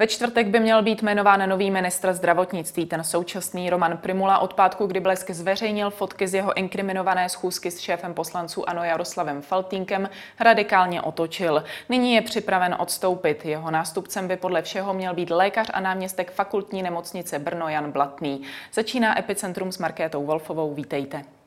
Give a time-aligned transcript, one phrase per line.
[0.00, 2.86] Ve čtvrtek by měl být jmenován nový ministr zdravotnictví.
[2.86, 7.80] Ten současný Roman Primula od pátku, kdy Blesk zveřejnil fotky z jeho inkriminované schůzky s
[7.80, 10.10] šéfem poslanců Ano Jaroslavem Faltínkem,
[10.40, 11.64] radikálně otočil.
[11.88, 13.44] Nyní je připraven odstoupit.
[13.44, 18.42] Jeho nástupcem by podle všeho měl být lékař a náměstek fakultní nemocnice Brno Jan Blatný.
[18.72, 20.74] Začíná Epicentrum s Markétou Wolfovou.
[20.74, 21.37] Vítejte.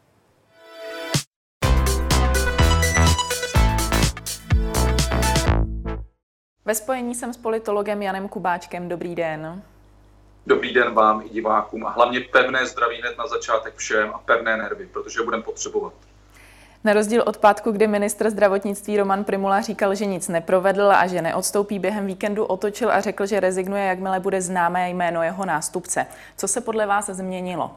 [6.66, 8.90] Ve spojení jsem s politologem Janem Kubáčkem.
[8.90, 9.64] Dobrý den.
[10.48, 14.58] Dobrý den vám i divákům a hlavně pevné zdraví hned na začátek všem a pevné
[14.58, 15.94] nervy, protože budeme potřebovat.
[16.84, 21.22] Na rozdíl od pátku, kdy ministr zdravotnictví Roman Primula říkal, že nic neprovedl a že
[21.22, 26.08] neodstoupí během víkendu, otočil a řekl, že rezignuje, jakmile bude známé jméno jeho nástupce.
[26.38, 27.72] Co se podle vás změnilo?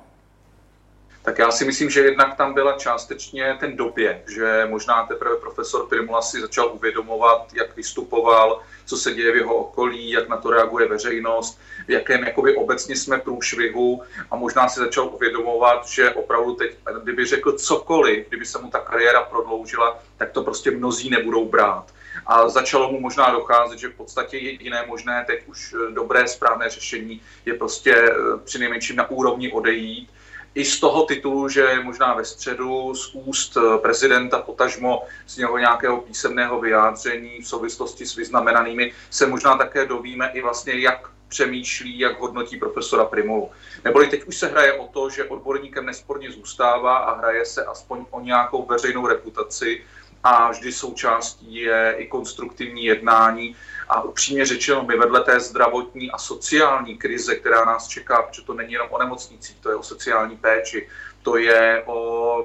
[1.24, 5.88] tak já si myslím, že jednak tam byla částečně ten době, že možná teprve profesor
[5.88, 10.50] Primula si začal uvědomovat, jak vystupoval, co se děje v jeho okolí, jak na to
[10.50, 16.54] reaguje veřejnost, v jakém jakoby obecně jsme průšvihu a možná si začal uvědomovat, že opravdu
[16.54, 21.48] teď, kdyby řekl cokoliv, kdyby se mu ta kariéra prodloužila, tak to prostě mnozí nebudou
[21.48, 21.94] brát.
[22.26, 27.20] A začalo mu možná docházet, že v podstatě jediné možné teď už dobré, správné řešení
[27.46, 28.12] je prostě eh,
[28.44, 30.08] při nejmenším na úrovni odejít
[30.54, 35.58] i z toho titulu, že možná ve středu z úst eh, prezidenta, potažmo z něho
[35.58, 41.98] nějakého písemného vyjádření v souvislosti s vyznamenanými, se možná také dovíme i vlastně, jak přemýšlí,
[41.98, 43.50] jak hodnotí profesora Primulu.
[43.84, 48.04] Neboli teď už se hraje o to, že odborníkem nesporně zůstává a hraje se aspoň
[48.10, 49.82] o nějakou veřejnou reputaci
[50.24, 53.56] a vždy součástí je i konstruktivní jednání
[53.94, 58.54] a upřímně řečeno, my vedle té zdravotní a sociální krize, která nás čeká, protože to
[58.54, 60.88] není jenom o nemocnicích, to je o sociální péči,
[61.22, 62.44] to je o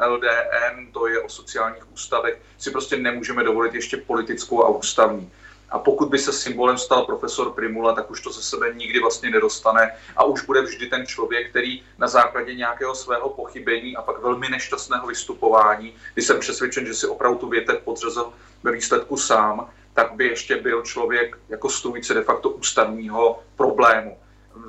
[0.00, 5.30] eh, LDN, to je o sociálních ústavech, si prostě nemůžeme dovolit ještě politickou a ústavní.
[5.70, 9.30] A pokud by se symbolem stal profesor Primula, tak už to ze sebe nikdy vlastně
[9.30, 14.22] nedostane a už bude vždy ten člověk, který na základě nějakého svého pochybení a pak
[14.22, 19.70] velmi nešťastného vystupování, kdy jsem přesvědčen, že si opravdu tu větev podřezl ve výsledku sám,
[19.94, 24.18] tak by ještě byl člověk jako strůjce de facto ústavního problému.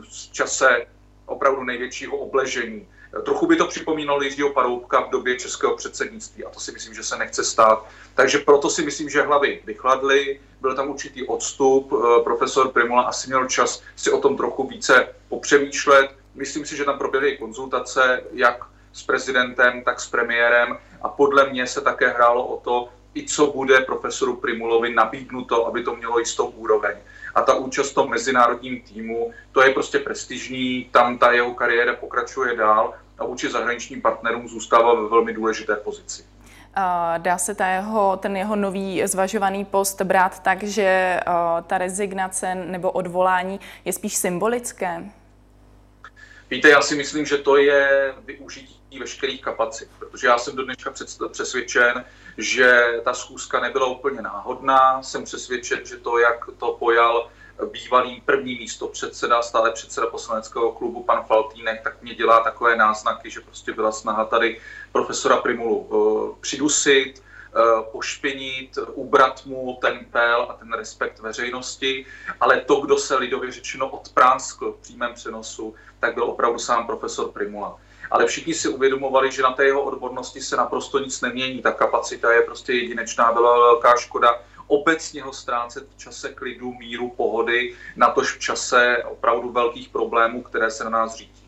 [0.02, 0.86] V čase
[1.26, 2.88] opravdu největšího obležení.
[3.26, 7.04] Trochu by to připomínalo Jiřího Paroubka v době českého předsednictví a to si myslím, že
[7.04, 7.86] se nechce stát.
[8.16, 13.28] Takže proto si myslím, že hlavy vychladly, byl tam určitý odstup, eh, profesor Primula asi
[13.28, 16.16] měl čas si o tom trochu více popřemýšlet.
[16.36, 21.68] Myslím si, že tam proběhly konzultace jak s prezidentem, tak s premiérem a podle mě
[21.68, 26.46] se také hrálo o to, i co bude profesoru Primulovi nabídnuto, aby to mělo jistou
[26.46, 26.98] úroveň.
[27.36, 31.96] A ta účast v tom mezinárodním týmu, to je prostě prestižní, tam ta jeho kariéra
[31.96, 36.24] pokračuje dál a vůči zahraničním partnerům zůstává ve velmi důležité pozici.
[37.18, 41.20] Dá se ta jeho, ten jeho nový zvažovaný post brát tak, že
[41.68, 45.04] ta rezignace nebo odvolání je spíš symbolické?
[46.50, 50.94] Víte, já si myslím, že to je využití veškerých kapacit, protože já jsem do dneška
[51.32, 52.06] přesvědčen,
[52.38, 55.04] že ta schůzka nebyla úplně náhodná.
[55.04, 57.30] Jsem přesvědčen, že to, jak to pojal
[57.66, 63.30] bývalý první místo předseda, stále předseda poslaneckého klubu pan Faltínek, tak mě dělá takové náznaky,
[63.30, 64.60] že prostě byla snaha tady
[64.92, 67.24] profesora Primulu uh, přidusit,
[67.56, 72.06] uh, pošpinit, ubrat mu ten pel a ten respekt veřejnosti,
[72.40, 77.32] ale to, kdo se lidově řečeno odpránskl v přímém přenosu, tak byl opravdu sám profesor
[77.32, 77.78] Primula
[78.12, 81.62] ale všichni si uvědomovali, že na té jeho odbornosti se naprosto nic nemění.
[81.62, 84.40] Ta kapacita je prostě jedinečná, byla velká škoda
[84.72, 90.72] obecně ho ztrácet v čase klidu, míru, pohody, natož v čase opravdu velkých problémů, které
[90.72, 91.41] se na nás řídí.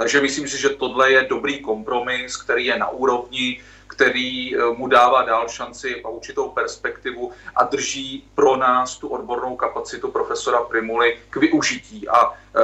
[0.00, 4.86] Takže myslím si, že tohle je dobrý kompromis, který je na úrovni, který eh, mu
[4.86, 11.18] dává dál šanci a určitou perspektivu a drží pro nás tu odbornou kapacitu profesora Primuly
[11.30, 12.60] k využití a eh,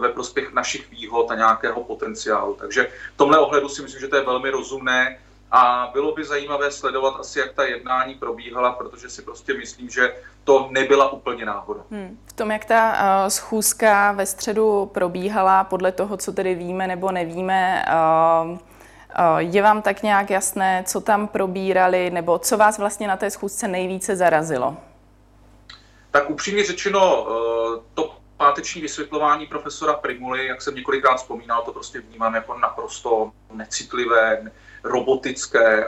[0.00, 2.54] ve prospěch našich výhod a nějakého potenciálu.
[2.54, 5.18] Takže v tomhle ohledu si myslím, že to je velmi rozumné
[5.50, 10.14] a bylo by zajímavé sledovat asi, jak ta jednání probíhala, protože si prostě myslím, že
[10.44, 11.80] to nebyla úplně náhoda.
[11.90, 12.18] Hmm.
[12.26, 17.12] V tom, jak ta uh, schůzka ve středu probíhala, podle toho, co tedy víme nebo
[17.12, 17.84] nevíme,
[18.50, 18.58] uh,
[19.38, 23.68] je vám tak nějak jasné, co tam probírali, nebo co vás vlastně na té schůzce
[23.68, 24.76] nejvíce zarazilo?
[26.10, 27.26] Tak upřímně řečeno,
[27.94, 34.52] to páteční vysvětlování profesora Primuly, jak jsem několikrát vzpomínal, to prostě vnímám jako naprosto necitlivé,
[34.84, 35.84] robotické.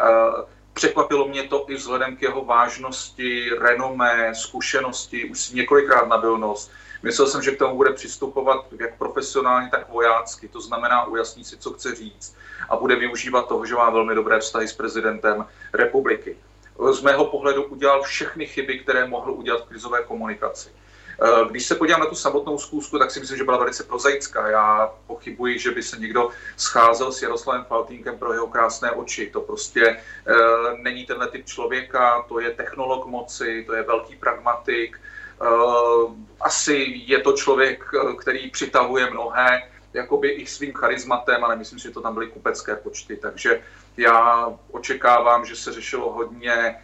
[0.73, 6.71] Překvapilo mě to i vzhledem k jeho vážnosti, renomé, zkušenosti, už si několikrát nabil nos.
[7.03, 11.57] Myslel jsem, že k tomu bude přistupovat jak profesionálně, tak vojácky, to znamená ujasní si,
[11.57, 12.37] co chce říct
[12.69, 16.37] a bude využívat toho, že má velmi dobré vztahy s prezidentem republiky.
[16.93, 20.71] Z mého pohledu udělal všechny chyby, které mohl udělat v krizové komunikaci.
[21.21, 24.49] Eh, když se podívám na tu samotnou zkoušku, tak si myslím, že byla velice prozaická.
[24.49, 29.31] Já pochybuji, že by se někdo scházel s Jaroslavem Faltínkem pro jeho krásné oči.
[29.33, 29.97] To prostě e,
[30.77, 34.97] není tenhle typ člověka, to je technolog moci, to je velký pragmatik.
[34.97, 35.01] E,
[36.41, 37.85] asi je to člověk,
[38.21, 39.63] který přitahuje mnohé,
[39.93, 43.17] jakoby i svým charizmatem, ale myslím si, že to tam byly kupecké počty.
[43.17, 43.61] Takže
[43.97, 46.77] já očekávám, že se řešilo hodně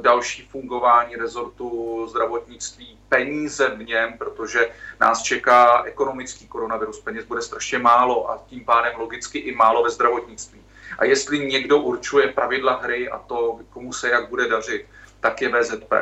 [0.00, 4.70] další fungování rezortu zdravotnictví, peníze v něm, protože
[5.00, 9.90] nás čeká ekonomický koronavirus, peněz bude strašně málo a tím pádem logicky i málo ve
[9.90, 10.62] zdravotnictví.
[10.98, 14.86] A jestli někdo určuje pravidla hry a to, komu se jak bude dařit,
[15.20, 15.92] tak je VZP.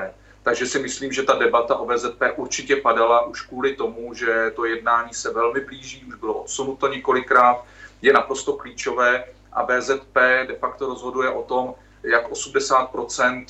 [0.42, 4.64] Takže si myslím, že ta debata o VZP určitě padala už kvůli tomu, že to
[4.64, 7.64] jednání se velmi blíží, už bylo odsunuto několikrát,
[8.02, 10.14] je naprosto klíčové a VZP
[10.46, 11.74] de facto rozhoduje o tom,
[12.06, 12.90] jak 80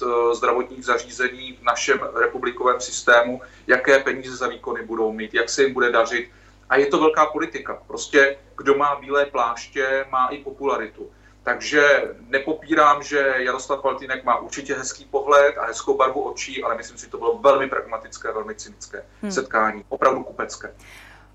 [0.03, 5.63] eh, zdravotních zařízení v našem republikovém systému, jaké peníze za výkony budou mít, jak se
[5.63, 6.31] jim bude dařit.
[6.69, 7.83] A je to velká politika.
[7.87, 11.11] Prostě kdo má bílé pláště, má i popularitu.
[11.43, 16.99] Takže nepopírám, že Jaroslav Faltýnek má určitě hezký pohled a hezkou barvu očí, ale myslím
[16.99, 19.33] si, že to bylo velmi pragmatické, velmi cynické hmm.
[19.33, 20.75] setkání, opravdu kupecké.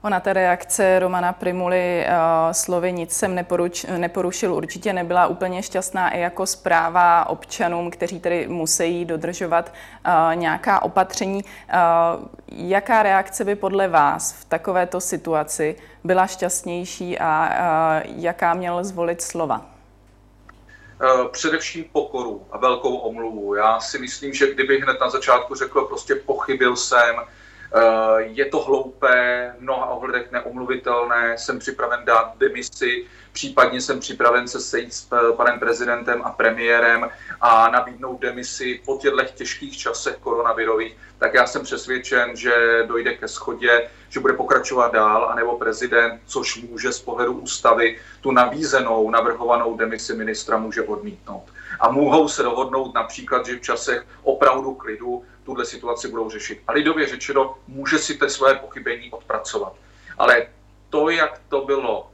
[0.03, 2.13] Ona ta reakce Romana Primuly uh,
[2.51, 8.47] slovy nic jsem neporuč, neporušil určitě nebyla úplně šťastná i jako zpráva občanům, kteří tedy
[8.47, 9.73] musí dodržovat
[10.05, 11.43] uh, nějaká opatření.
[11.43, 19.21] Uh, jaká reakce by podle vás v takovéto situaci byla šťastnější a jaká měl zvolit
[19.21, 19.65] slova?
[21.31, 23.55] Především pokoru a velkou omluvu.
[23.55, 27.40] Já si myslím, že kdyby hned na začátku řekl, prostě pochybil jsem, Eh,
[28.17, 34.59] je to hloupé, v mnoha ohledech neomluvitelné, jsem připraven dát demisi, případně jsem připraven se
[34.59, 37.09] sejít s eh, panem prezidentem a premiérem
[37.41, 43.27] a nabídnout demisi po těchto těžkých časech koronavirových, tak já jsem přesvědčen, že dojde ke
[43.27, 49.77] schodě, že bude pokračovat dál, anebo prezident, což může z pohledu ústavy tu nabízenou, navrhovanou
[49.77, 51.43] demisi ministra může odmítnout.
[51.79, 56.61] A mohou se dohodnout například, že v časech opravdu klidu tuhle situaci budou řešit.
[56.67, 59.73] A lidově řečeno, může si ty své pochybení odpracovat.
[60.17, 60.47] Ale
[60.89, 62.11] to, jak to bylo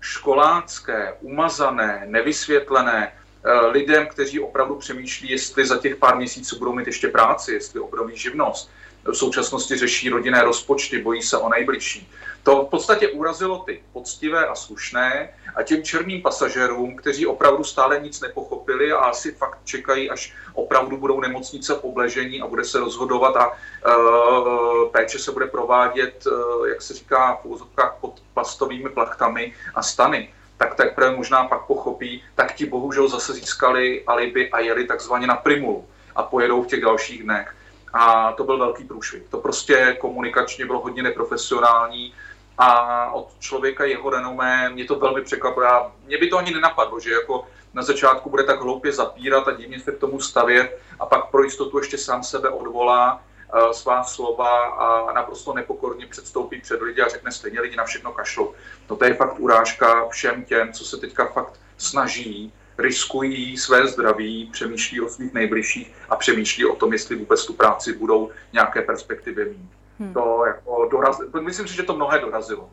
[0.00, 6.86] školácké, umazané, nevysvětlené, eh, lidem, kteří opravdu přemýšlí, jestli za těch pár měsíců budou mít
[6.86, 8.70] ještě práci, jestli obnoví živnost,
[9.04, 12.08] v současnosti řeší rodinné rozpočty, bojí se o nejbližší.
[12.42, 18.00] To v podstatě urazilo ty poctivé a slušné a těm černým pasažerům, kteří opravdu stále
[18.00, 23.36] nic nepochopili a asi fakt čekají, až opravdu budou nemocnice obležení a bude se rozhodovat
[23.36, 29.52] a uh, péče se bude provádět, uh, jak se říká v úzovkách pod plastovými plachtami
[29.74, 34.86] a stany tak teprve možná pak pochopí, tak ti bohužel zase získali alibi a jeli
[34.86, 37.54] takzvaně na primulu a pojedou v těch dalších dnech.
[37.92, 39.22] A to byl velký průšvih.
[39.30, 42.12] To prostě komunikačně bylo hodně neprofesionální
[42.62, 45.92] a od člověka jeho renomé mě to velmi překvapilo.
[46.06, 49.80] Mě by to ani nenapadlo, že jako na začátku bude tak hloupě zapírat a divně
[49.80, 53.14] se k tomu stavět a pak pro jistotu ještě sám sebe odvolá
[53.54, 58.12] uh, svá slova a naprosto nepokorně předstoupí před lidi a řekne stejně lidi na všechno
[58.12, 58.54] kašlou.
[58.90, 64.50] No to je fakt urážka všem těm, co se teďka fakt snaží riskují své zdraví,
[64.52, 69.44] přemýšlí o svých nejbližších a přemýšlí o tom, jestli vůbec tu práci budou nějaké perspektivy
[69.44, 69.79] mít.
[70.00, 70.14] Hmm.
[70.14, 71.18] To jako doraz...
[71.40, 72.70] Myslím si, že to mnohé dorazilo.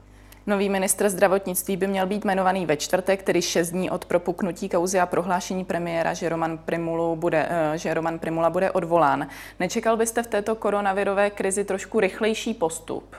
[0.47, 4.99] Nový ministr zdravotnictví by měl být jmenovaný ve čtvrtek, tedy šest dní od propuknutí kauzy
[4.99, 9.27] a prohlášení premiéra, že Roman, Primulu bude, eh, že Roman Primula bude odvolán.
[9.59, 13.15] Nečekal byste v této koronavirové krizi trošku rychlejší postup?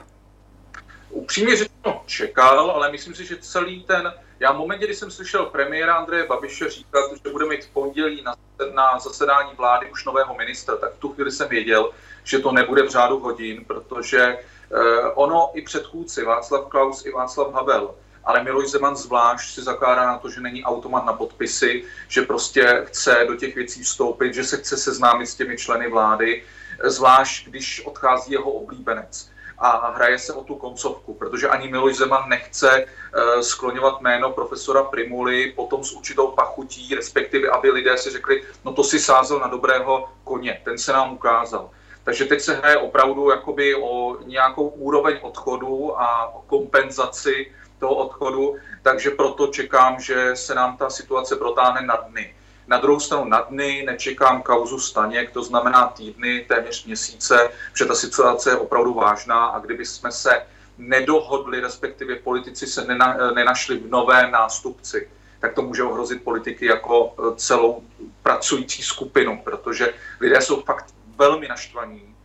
[1.09, 5.45] Upřímně řečeno čekal, ale myslím si, že celý ten já v momentě, kdy jsem slyšel
[5.45, 8.35] premiéra Andreje Babiše říkat, že bude mít v pondělí na,
[8.73, 11.91] na zasedání vlády už nového ministra, tak v tu chvíli jsem věděl,
[12.29, 17.53] že to nebude v řádu hodin, protože eh, ono i předchůdci, Václav Klaus i Václav
[17.53, 22.21] Havel, ale Miloš Zeman zvlášť si zakládá na to, že není automat na podpisy, že
[22.21, 26.43] prostě chce do těch věcí vstoupit, že se chce seznámit s těmi členy vlády,
[26.83, 32.29] zvlášť když odchází jeho oblíbenec a hraje se o tu koncovku, protože ani Miloš Zeman
[32.29, 38.43] nechce uh, skloňovat jméno profesora Primuly potom s určitou pachutí, respektive aby lidé si řekli,
[38.65, 41.69] no to si sázel na dobrého koně, ten se nám ukázal.
[42.03, 48.55] Takže teď se hraje opravdu jakoby o nějakou úroveň odchodu a o kompenzaci toho odchodu,
[48.81, 52.35] takže proto čekám, že se nám ta situace protáhne na dny.
[52.67, 57.95] Na druhou stranu na dny nečekám kauzu Staněk, to znamená týdny, téměř měsíce, protože ta
[57.95, 60.45] situace je opravdu vážná a kdyby jsme se
[60.77, 67.13] nedohodli, respektive politici se nena, nenašli v novém nástupci, tak to může ohrozit politiky jako
[67.35, 67.83] celou
[68.23, 70.85] pracující skupinu, protože lidé jsou fakt
[71.19, 72.15] velmi naštvaní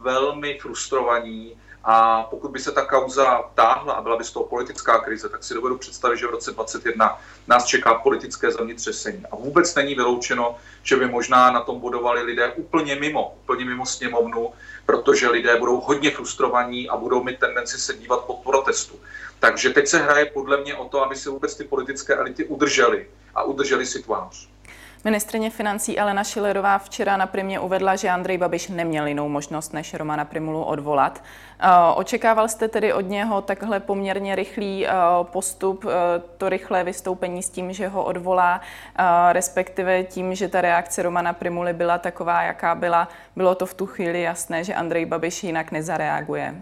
[0.00, 4.98] velmi frustrovaní a pokud by se ta kauza táhla a byla by z toho politická
[4.98, 9.24] krize, tak si dovedu představit, že v roce 2021 nás čeká politické zemětřesení.
[9.30, 13.86] A vůbec není vyloučeno, že by možná na tom budovali lidé úplně mimo, úplně mimo
[13.86, 14.52] sněmovnu,
[14.86, 18.94] protože lidé budou hodně frustrovaní a budou mít tendenci se dívat pod protestu.
[19.38, 23.06] Takže teď se hraje podle mě o to, aby se vůbec ty politické elity udržely
[23.34, 24.48] a udrželi si tvář.
[25.04, 29.94] Ministrině financí Alena Šilerová včera na primě uvedla, že Andrej Babiš neměl jinou možnost, než
[29.94, 31.24] Romana Primulu odvolat.
[31.60, 34.92] Eh, očekával jste tedy od něho takhle poměrně rychlý eh,
[35.22, 38.60] postup, eh, to rychlé vystoupení s tím, že ho odvolá,
[39.32, 43.08] respektive tím, že ta reakce Romana Primuly byla taková, jaká byla.
[43.36, 46.54] Bylo to v tu chvíli jasné, že Andrej Babiš jinak nezareaguje?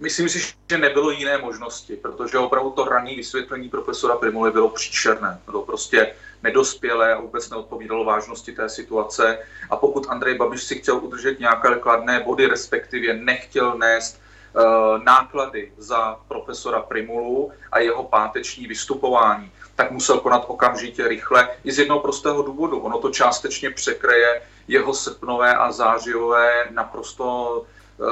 [0.00, 5.40] Myslím si, že nebylo jiné možnosti, protože opravdu to ranní vysvětlení profesora Primuly bylo příšerné.
[5.46, 9.38] Bylo prostě nedospělé a vůbec neodpovídalo vážnosti té situace.
[9.70, 14.20] A pokud Andrej Babiš si chtěl udržet nějaké kladné body, respektive nechtěl nést
[14.54, 14.62] uh,
[15.04, 21.78] náklady za profesora Primulu a jeho páteční vystupování, tak musel konat okamžitě rychle i z
[21.78, 22.78] jednoho prostého důvodu.
[22.78, 28.04] Ono to částečně překreje jeho srpnové a zářijové naprosto eh,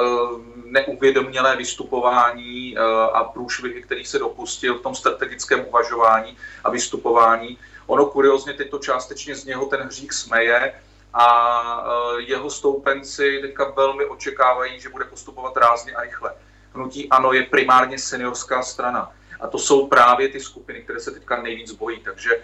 [0.65, 2.81] neuvědomělé vystupování eh,
[3.13, 7.59] a průšvihy, kterých se dopustil v tom strategickém uvažování a vystupování.
[7.91, 10.75] Ono kuriozně teď to částečně z něho ten hřích smeje
[11.15, 11.27] a
[12.19, 16.35] e, jeho stoupenci teďka velmi očekávají, že bude postupovat rázně a rychle.
[16.75, 19.13] Hnutí ANO je primárně seniorská strana.
[19.41, 22.01] A to jsou právě ty skupiny, které se teďka nejvíc bojí.
[22.01, 22.43] Takže e,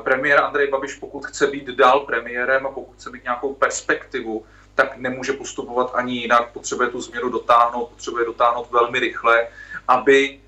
[0.00, 4.96] premiér Andrej Babiš, pokud chce být dál premiérem a pokud chce mít nějakou perspektivu, tak
[4.96, 6.52] nemůže postupovat ani jinak.
[6.52, 9.48] Potřebuje tu změnu dotáhnout, potřebuje dotáhnout velmi rychle,
[9.88, 10.38] aby e,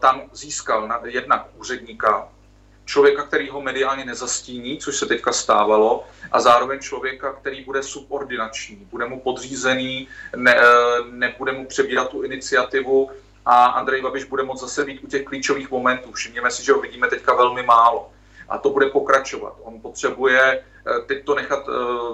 [0.00, 2.31] tam získal jednak úředníka,
[2.92, 8.76] člověka, který ho mediálně nezastíní, což se teďka stávalo, a zároveň člověka, který bude subordinační,
[8.76, 10.64] bude mu podřízený, ne, eh,
[11.10, 13.10] nebude mu přebírat tu iniciativu
[13.46, 16.12] a Andrej Babiš bude moct zase být u těch klíčových momentů.
[16.12, 18.12] Všimněme si, že ho vidíme teďka velmi málo.
[18.48, 19.56] A to bude pokračovat.
[19.62, 21.72] On potřebuje eh, teď to nechat eh,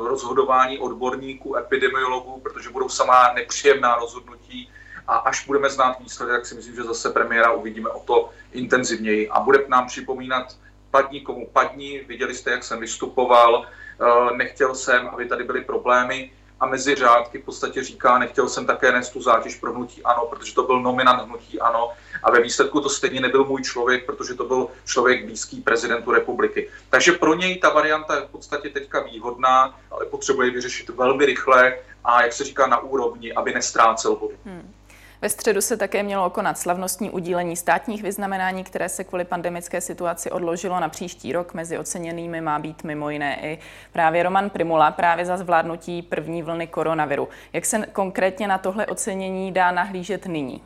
[0.08, 4.70] rozhodování odborníků, epidemiologů, protože budou samá nepříjemná rozhodnutí,
[5.08, 9.28] a až budeme znát výsledek, tak si myslím, že zase premiéra uvidíme o to intenzivněji
[9.28, 10.56] a bude nám připomínat
[10.90, 16.30] padní komu padní, viděli jste, jak jsem vystupoval, eh, nechtěl jsem, aby tady byly problémy
[16.60, 20.26] a mezi řádky v podstatě říká, nechtěl jsem také nést tu zátěž pro hnutí ANO,
[20.26, 21.92] protože to byl nominant hnutí ANO
[22.22, 26.70] a ve výsledku to stejně nebyl můj člověk, protože to byl člověk blízký prezidentu republiky.
[26.90, 31.78] Takže pro něj ta varianta je v podstatě teďka výhodná, ale potřebuje vyřešit velmi rychle
[32.04, 34.34] a jak se říká na úrovni, aby nestrácel body.
[34.44, 34.74] Hmm.
[35.22, 40.30] Ve středu se také mělo konat slavnostní udílení státních vyznamenání, které se kvůli pandemické situaci
[40.30, 41.54] odložilo na příští rok.
[41.54, 43.58] Mezi oceněnými má být mimo jiné i
[43.92, 47.28] právě Roman Primula, právě za zvládnutí první vlny koronaviru.
[47.52, 50.62] Jak se konkrétně na tohle ocenění dá nahlížet nyní?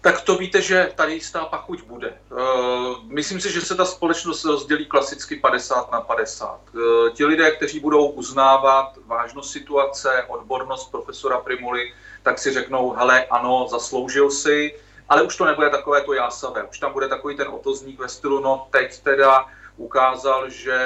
[0.00, 2.08] Tak to víte, že tady jistá pachuť bude.
[2.08, 6.60] Eh, myslím si, že se ta společnost rozdělí klasicky 50 na 50.
[6.74, 11.92] Eh, ti lidé, kteří budou uznávat vážnost situace, odbornost profesora Primuly,
[12.22, 14.74] tak si řeknou, hele, ano, zasloužil si,
[15.08, 16.62] ale už to nebude takové to jásavé.
[16.62, 20.78] Už tam bude takový ten otozník ve stylu, no teď teda ukázal, že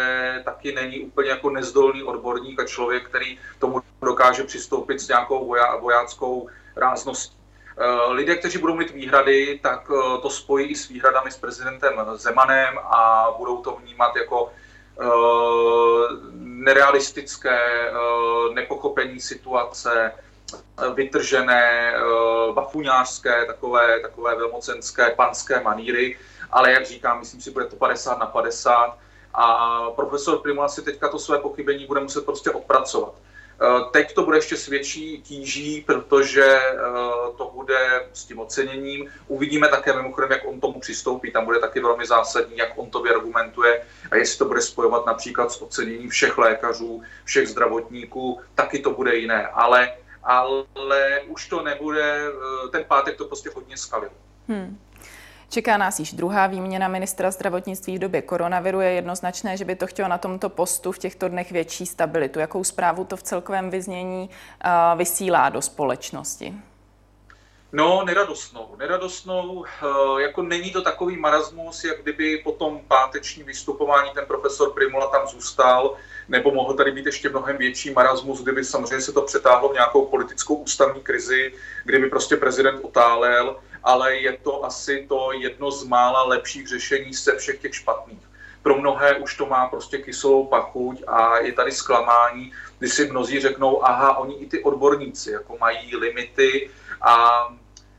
[0.45, 5.77] taky není úplně jako nezdolný odborník a člověk, který tomu dokáže přistoupit s nějakou voja,
[5.77, 7.44] vojáckou rázností.
[7.79, 11.93] Eh, lidé, kteří budou mít výhrady, tak eh, to spojí i s výhradami s prezidentem
[12.15, 14.53] Zemanem a budou to vnímat jako
[15.01, 15.05] eh,
[16.35, 17.59] nerealistické
[18.55, 20.13] nepochopení situace,
[20.95, 21.95] vytržené,
[22.53, 26.19] bafuňářské, takové, takové velmocenské, panské maníry,
[26.51, 28.99] ale jak říkám, myslím si, bude to 50 na 50
[29.35, 33.15] a profesor Primula si teďka to své pochybení bude muset prostě odpracovat.
[33.63, 36.77] Eh, teď to bude ještě s větší tíží, protože eh,
[37.37, 39.11] to bude s tím oceněním.
[39.29, 41.33] Uvidíme také mimochodem, jak on tomu přistoupí.
[41.33, 45.53] Tam bude taky velmi zásadní, jak on to vyargumentuje a jestli to bude spojovat například
[45.53, 49.47] s oceněním všech lékařů, všech zdravotníků, taky to bude jiné.
[49.47, 54.11] Ale, ale už to nebude, eh, ten pátek to prostě hodně skalil.
[54.49, 54.79] Hmm.
[55.55, 58.81] Čeká nás již druhá výměna ministra zdravotnictví v době koronaviru.
[58.81, 62.39] Je jednoznačné, že by to chtělo na tomto postu v těchto dnech větší stabilitu.
[62.39, 64.31] Jakou zprávu to v celkovém vyznění
[64.97, 66.55] vysílá do společnosti?
[67.75, 68.77] No, neradostnou.
[68.79, 74.73] Neradostnou, eh, jako není to takový marasmus, jak kdyby po tom pátečním vystupování ten profesor
[74.73, 75.97] Primula tam zůstal,
[76.29, 80.07] nebo mohl tady být ještě mnohem větší marasmus, kdyby samozřejmě se to přetáhlo v nějakou
[80.07, 81.53] politickou ústavní krizi,
[81.85, 87.37] kdyby prostě prezident otálel ale je to asi to jedno z mála lepších řešení se
[87.37, 88.25] všech těch špatných.
[88.63, 93.41] pro mnohé už to má prostě kyselou pachuť a je tady zklamání, kdy si mnozí
[93.41, 96.71] řeknou, aha, oni i ty odborníci jako mají limity
[97.03, 97.49] a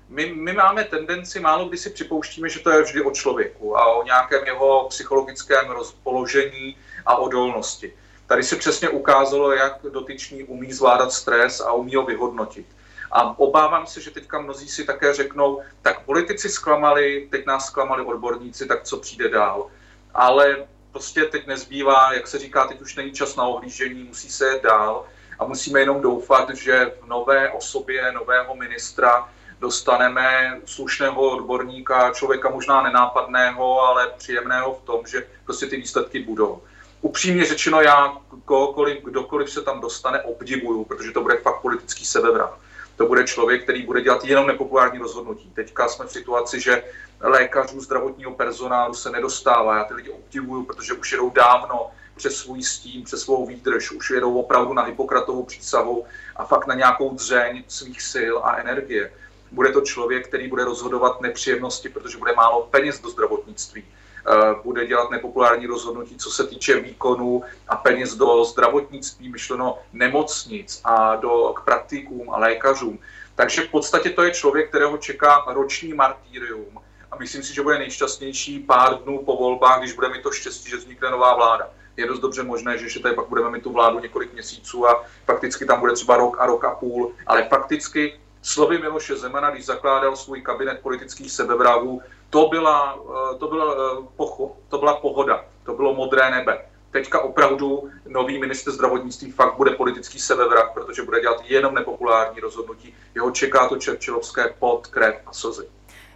[0.09, 3.85] my, my máme tendenci, málo kdy si připouštíme, že to je vždy o člověku a
[3.85, 7.93] o nějakém jeho psychologickém rozpoložení a odolnosti.
[8.27, 12.65] Tady se přesně ukázalo, jak dotyčný umí zvládat stres a umí ho vyhodnotit.
[13.11, 18.03] A obávám se, že teďka mnozí si také řeknou, tak politici zklamali, teď nás zklamali
[18.03, 19.67] odborníci, tak co přijde dál.
[20.13, 24.47] Ale prostě teď nezbývá, jak se říká, teď už není čas na ohlížení, musí se
[24.47, 25.05] jet dál
[25.39, 32.81] a musíme jenom doufat, že v nové osobě nového ministra dostaneme slušného odborníka, člověka možná
[32.81, 36.61] nenápadného, ale příjemného v tom, že prostě ty výsledky budou.
[37.01, 42.57] Upřímně řečeno, já kohokoliv, kdokoliv se tam dostane, obdivuju, protože to bude fakt politický sebevrat.
[42.95, 45.51] To bude člověk, který bude dělat jenom nepopulární rozhodnutí.
[45.55, 46.83] Teďka jsme v situaci, že
[47.21, 49.77] lékařů, zdravotního personálu se nedostává.
[49.77, 54.09] Já ty lidi obdivuju, protože už jedou dávno přes svůj stín, přes svou výdrž, už
[54.09, 59.11] jedou opravdu na Hippokratovou přísahu a fakt na nějakou dřeň svých sil a energie.
[59.51, 63.83] Bude to člověk, který bude rozhodovat nepříjemnosti, protože bude málo peněz do zdravotnictví.
[64.27, 70.81] Eh, bude dělat nepopulární rozhodnutí, co se týče výkonů a peněz do zdravotnictví, myšleno nemocnic
[70.83, 72.99] a do, k praktikům a lékařům.
[73.35, 76.79] Takže v podstatě to je člověk, kterého čeká roční martýrium
[77.11, 80.69] a myslím si, že bude nejšťastnější pár dnů po volbách, když bude mít to štěstí,
[80.69, 81.69] že vznikne nová vláda.
[81.97, 85.05] Je dost dobře možné, že ještě tady pak budeme mít tu vládu několik měsíců a
[85.25, 89.65] fakticky tam bude třeba rok a rok a půl, ale fakticky slovy Miloše Zemana, když
[89.65, 92.99] zakládal svůj kabinet politických sebevrahů, to byla,
[93.33, 96.65] eh, to, byla, eh, to byla pohoda, to bylo modré nebe.
[96.91, 102.95] Teďka opravdu nový minister zdravotnictví fakt bude politický sebevrah, protože bude dělat jenom nepopulární rozhodnutí.
[103.15, 105.67] Jeho čeká to čerčilovské pod, krev a slzy.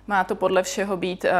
[0.09, 1.31] Má to podle všeho být uh,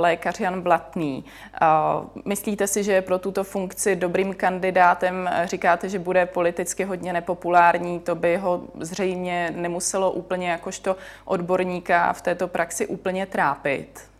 [0.00, 1.24] lékař Jan Blatný.
[1.62, 5.30] Uh, myslíte si, že je pro tuto funkci dobrým kandidátem?
[5.44, 12.22] Říkáte, že bude politicky hodně nepopulární, to by ho zřejmě nemuselo úplně jakožto odborníka v
[12.22, 14.10] této praxi úplně trápit.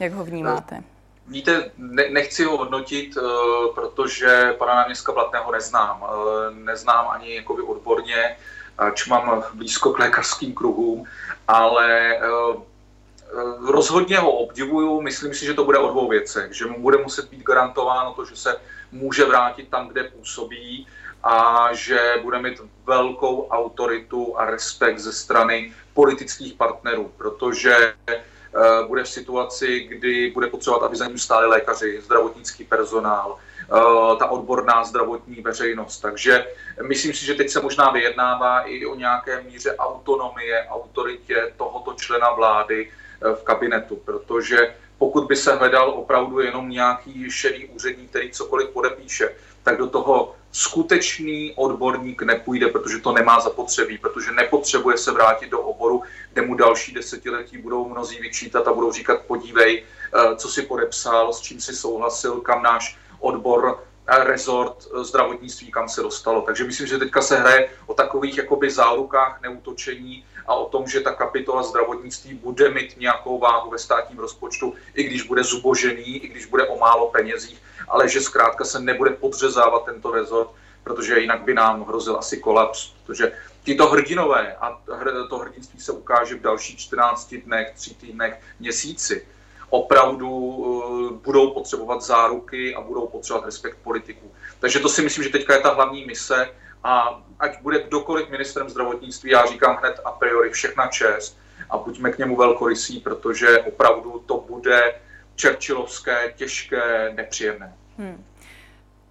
[0.00, 0.82] Jak ho vnímáte?
[1.28, 3.22] Víte, ne, nechci ho hodnotit, uh,
[3.74, 6.04] protože pana náměstka Blatného neznám.
[6.54, 8.36] Neznám ani jakoby odborně,
[8.78, 11.04] ač mám blízko k lékařským kruhům,
[11.48, 12.18] ale
[13.66, 17.30] rozhodně ho obdivuju, myslím si, že to bude o dvou věcech, že mu bude muset
[17.30, 18.56] být garantováno to, že se
[18.92, 20.86] může vrátit tam, kde působí
[21.22, 27.94] a že bude mít velkou autoritu a respekt ze strany politických partnerů, protože
[28.56, 34.16] Eh, bude v situaci, kdy bude potřebovat, aby za ním stáli lékaři, zdravotnický personál, eh,
[34.18, 36.00] ta odborná zdravotní veřejnost.
[36.00, 36.46] Takže
[36.86, 42.30] myslím si, že teď se možná vyjednává i o nějaké míře autonomie, autoritě tohoto člena
[42.30, 42.90] vlády
[43.34, 49.34] v kabinetu, protože pokud by se hledal opravdu jenom nějaký šedý úředník, který cokoliv podepíše,
[49.62, 55.60] tak do toho skutečný odborník nepůjde, protože to nemá zapotřebí, protože nepotřebuje se vrátit do
[55.60, 60.62] oboru, kde mu další desetiletí budou mnozí vyčítat a budou říkat, podívej, eh, co si
[60.62, 66.42] podepsal, s čím si souhlasil, kam náš odbor eh, rezort eh, zdravotnictví, kam se dostalo.
[66.42, 71.00] Takže myslím, že teďka se hraje o takových jakoby zárukách neutočení a o tom, že
[71.00, 76.28] ta kapitola zdravotnictví bude mít nějakou váhu ve státním rozpočtu, i když bude zubožený, i
[76.28, 80.50] když bude o málo penězích, ale že zkrátka se nebude podřezávat tento rezort,
[80.84, 84.80] protože jinak by nám hrozil asi kolaps, protože tito hrdinové, a
[85.28, 89.26] to hrdinství se ukáže v dalších 14 dnech, 3 týdnech, měsíci,
[89.70, 94.32] opravdu uh, budou potřebovat záruky a budou potřebovat respekt politiků.
[94.60, 96.50] Takže to si myslím, že teďka je ta hlavní mise
[96.84, 101.38] a ať bude kdokoliv ministrem zdravotnictví, já říkám hned a priori všechna čest
[101.70, 104.94] a buďme k němu velkorysí, protože opravdu to bude
[105.36, 107.74] čerčilovské, těžké, nepříjemné.
[107.98, 108.24] Hmm.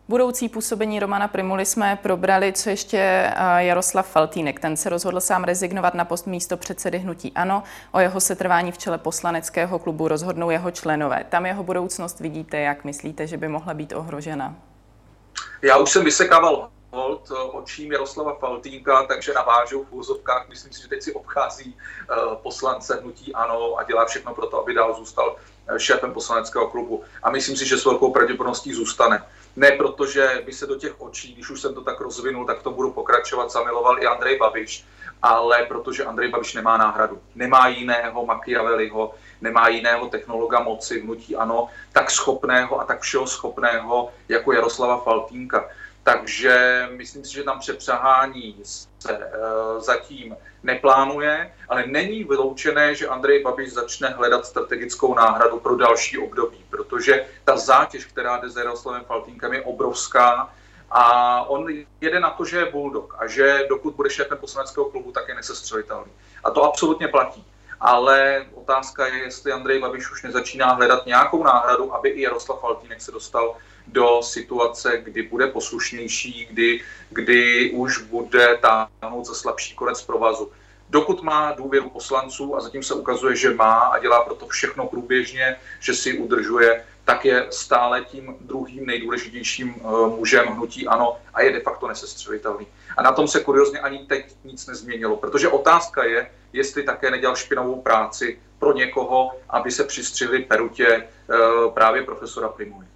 [0.07, 4.59] Budoucí působení Romana Primuly jsme probrali, co ještě eh, Jaroslav Faltýnek.
[4.59, 7.63] Ten se rozhodl sám rezignovat na post místo předsedy Hnutí Ano.
[7.91, 11.25] O jeho setrvání v čele poslaneckého klubu rozhodnou jeho členové.
[11.29, 14.55] Tam jeho budoucnost vidíte, jak myslíte, že by mohla být ohrožena?
[15.61, 20.49] Já už jsem vysekával hold očím Jaroslava Faltínka, takže navážu v úzovkách.
[20.49, 24.61] Myslím si, že teď si obchází eh, poslance Hnutí Ano a dělá všechno pro to,
[24.61, 25.35] aby dál zůstal
[25.67, 27.03] eh, šéfem poslaneckého klubu.
[27.23, 29.23] A myslím si, že s velkou pravděpodobností zůstane.
[29.55, 32.71] Ne protože by se do těch očí, když už jsem to tak rozvinul, tak to
[32.71, 34.85] budu pokračovat, zamiloval i Andrej Babiš,
[35.21, 37.21] ale protože Andrej Babiš nemá náhradu.
[37.35, 44.09] Nemá jiného Machiavelliho, nemá jiného technologa moci vnutí ano, tak schopného a tak všeho schopného
[44.29, 45.69] jako Jaroslava Faltínka.
[46.03, 48.55] Takže myslím si, že tam přepřahání
[48.99, 55.75] se uh, zatím neplánuje, ale není vyloučené, že Andrej Babiš začne hledat strategickou náhradu pro
[55.75, 60.53] další období, protože ta zátěž, která jde za Jaroslavem Faltínkem, je obrovská
[60.91, 61.67] a on
[62.01, 65.35] jede na to, že je bulldog a že dokud bude šéfem poslaneckého klubu, tak je
[65.35, 66.11] nesestřelitelný.
[66.43, 67.45] A to absolutně platí.
[67.79, 73.01] Ale otázka je, jestli Andrej Babiš už nezačíná hledat nějakou náhradu, aby i Jaroslav Faltínek
[73.01, 73.55] se dostal
[73.93, 80.51] do situace, kdy bude poslušnější, kdy, kdy už bude táhnout za slabší konec provazu.
[80.89, 85.55] Dokud má důvěru poslanců a zatím se ukazuje, že má a dělá proto všechno průběžně,
[85.79, 89.81] že si udržuje, tak je stále tím druhým nejdůležitějším eh,
[90.17, 92.67] mužem hnutí ANO a je de facto nesestřelitelný.
[92.97, 97.35] A na tom se kuriozně ani teď nic nezměnilo, protože otázka je, jestli také nedělal
[97.35, 101.35] špinavou práci pro někoho, aby se přistřihli perutě eh,
[101.73, 102.92] právě profesora Primuly.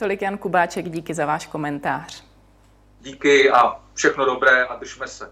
[0.00, 2.24] Tolik Jan Kubáček, díky za váš komentář.
[3.00, 5.30] Díky a všechno dobré a držme se.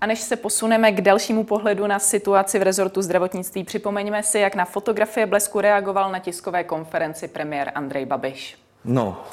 [0.00, 4.54] A než se posuneme k dalšímu pohledu na situaci v rezortu zdravotnictví, připomeňme si, jak
[4.54, 8.58] na fotografie blesku reagoval na tiskové konferenci premiér Andrej Babiš.
[8.84, 9.24] No,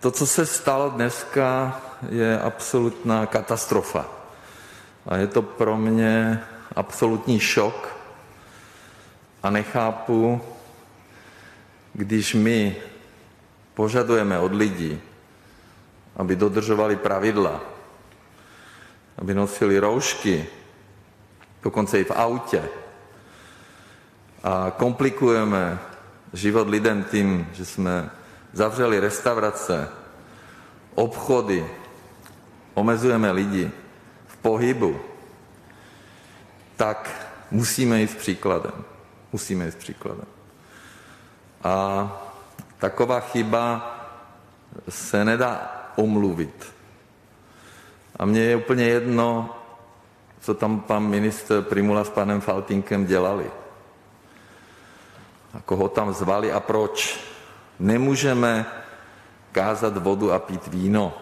[0.00, 4.06] to, co se stalo dneska, je absolutná katastrofa.
[5.06, 6.40] A je to pro mě
[6.76, 7.96] absolutní šok.
[9.42, 10.40] A nechápu,
[11.92, 12.76] když my
[13.74, 15.00] požadujeme od lidí,
[16.16, 17.60] aby dodržovali pravidla,
[19.18, 20.46] aby nosili roušky,
[21.62, 22.68] dokonce i v autě.
[24.42, 25.78] A komplikujeme
[26.32, 28.10] život lidem tím, že jsme
[28.52, 29.88] zavřeli restaurace,
[30.94, 31.66] obchody,
[32.74, 33.70] omezujeme lidi
[34.26, 35.00] v pohybu,
[36.76, 37.10] tak
[37.50, 38.84] musíme jít s příkladem.
[39.32, 40.26] Musíme jít s příkladem.
[41.64, 41.72] A
[42.82, 43.62] taková chyba
[44.88, 46.74] se nedá omluvit.
[48.18, 49.56] A mně je úplně jedno,
[50.40, 53.50] co tam pan ministr Primula s panem Faltinkem dělali.
[55.54, 57.22] A koho tam zvali a proč.
[57.78, 58.66] Nemůžeme
[59.52, 61.14] kázat vodu a pít víno.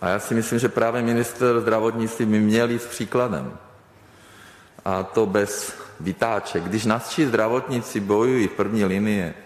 [0.00, 3.58] A já si myslím, že právě minister zdravotnictví by měl jít s příkladem.
[4.84, 6.62] A to bez vytáček.
[6.62, 9.43] Když naši zdravotníci bojují v první linii,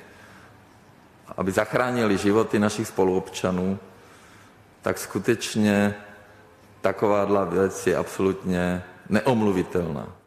[1.36, 3.78] aby zachránili životy našich spoluobčanů,
[4.82, 5.94] tak skutečně
[6.80, 10.18] takováhle věc je absolutně neomluvitelná.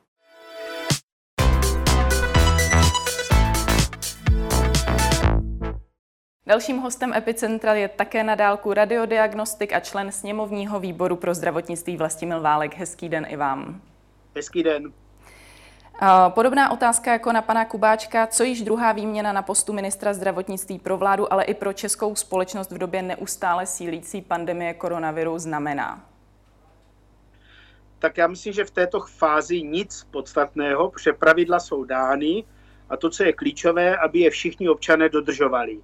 [6.48, 12.42] Dalším hostem Epicentra je také na dálku radiodiagnostik a člen sněmovního výboru pro zdravotnictví Vlastimil
[12.42, 12.76] Válek.
[12.78, 13.82] Hezký den i vám.
[14.36, 14.94] Hezký den.
[16.30, 18.28] Podobná otázka jako na pana Kubáčka.
[18.28, 22.72] Co již druhá výměna na postu ministra zdravotnictví pro vládu, ale i pro českou společnost
[22.72, 26.06] v době neustále sílící pandemie koronaviru znamená?
[28.00, 32.44] Tak já myslím, že v této fázi nic podstatného, protože pravidla jsou dány
[32.90, 35.80] a to, co je klíčové, aby je všichni občané dodržovali.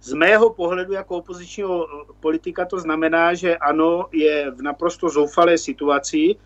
[0.00, 1.86] Z mého pohledu jako opozičního
[2.20, 6.36] politika to znamená, že ano, je v naprosto zoufalé situaci,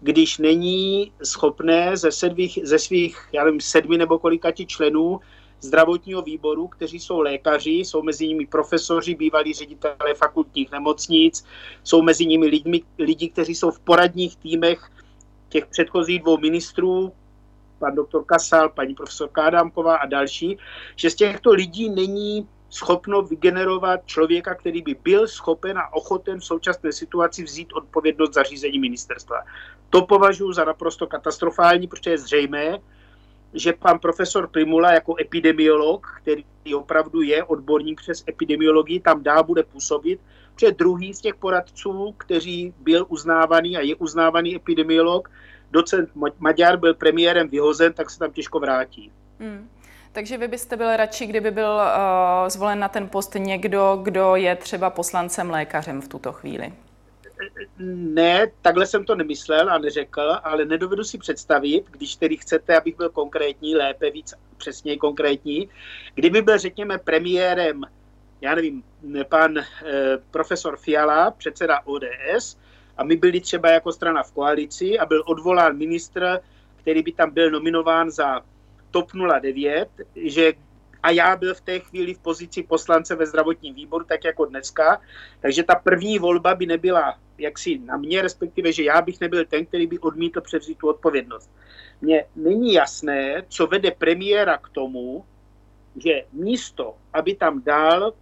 [0.00, 5.20] když není schopné ze, sedvých, ze svých, já nevím, sedmi nebo kolikati členů
[5.60, 11.44] zdravotního výboru, kteří jsou lékaři, jsou mezi nimi profesoři, bývalí ředitelé fakultních nemocnic,
[11.84, 14.90] jsou mezi nimi lidmi, lidi, kteří jsou v poradních týmech
[15.48, 17.12] těch předchozích dvou ministrů,
[17.78, 20.58] pan doktor Kasal, paní profesorka Adámková a další,
[20.96, 26.44] že z těchto lidí není schopno vygenerovat člověka, který by byl schopen a ochoten v
[26.44, 29.36] současné situaci vzít odpovědnost za řízení ministerstva.
[29.94, 32.78] To považuji za naprosto katastrofální, protože je zřejmé,
[33.52, 39.62] že pan profesor Primula jako epidemiolog, který opravdu je odborník přes epidemiologii, tam dál bude
[39.62, 40.20] působit,
[40.54, 45.30] protože druhý z těch poradců, který byl uznávaný a je uznávaný epidemiolog,
[45.70, 49.12] docent Maďar byl premiérem vyhozen, tak se tam těžko vrátí.
[49.40, 49.70] Hmm.
[50.12, 54.56] Takže vy byste byl radši, kdyby byl uh, zvolen na ten post někdo, kdo je
[54.56, 56.72] třeba poslancem lékařem v tuto chvíli?
[57.78, 62.96] Ne, takhle jsem to nemyslel a neřekl, ale nedovedu si představit, když tedy chcete, abych
[62.96, 65.68] byl konkrétní, lépe víc přesně konkrétní,
[66.14, 67.82] kdyby byl, řekněme, premiérem,
[68.40, 68.82] já nevím,
[69.28, 69.64] pan eh,
[70.30, 72.58] profesor Fiala, předseda ODS,
[72.96, 76.40] a my byli třeba jako strana v koalici a byl odvolán ministr,
[76.76, 78.40] který by tam byl nominován za
[78.90, 79.08] TOP
[79.40, 80.52] 09, že
[81.02, 85.00] a já byl v té chvíli v pozici poslance ve zdravotním výboru, tak jako dneska.
[85.40, 89.66] Takže ta první volba by nebyla jaksi na mě, respektive, že já bych nebyl ten,
[89.66, 91.50] který by odmítl převzít tu odpovědnost.
[92.00, 95.24] Mně není jasné, co vede premiéra k tomu,
[95.96, 98.12] že místo, aby tam dal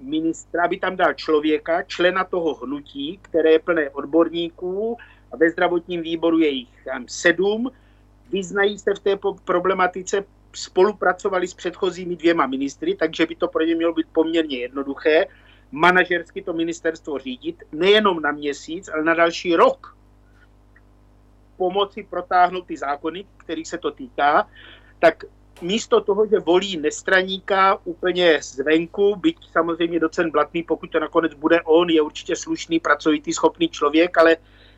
[0.00, 4.96] ministra, aby tam dal člověka, člena toho hnutí, které je plné odborníků
[5.32, 7.70] a ve zdravotním výboru je jich sedm,
[8.30, 13.74] vyznají se v té problematice, spolupracovali s předchozími dvěma ministry, takže by to pro ně
[13.74, 15.26] mělo být poměrně jednoduché
[15.72, 19.96] manažersky to ministerstvo řídit, nejenom na měsíc, ale na další rok.
[21.56, 24.48] Pomoci protáhnout ty zákony, kterých se to týká,
[24.98, 25.24] tak
[25.62, 31.62] místo toho, že volí nestraníka úplně zvenku, byť samozřejmě docen Blatný, pokud to nakonec bude
[31.62, 34.36] on, je určitě slušný, pracovitý, schopný člověk, ale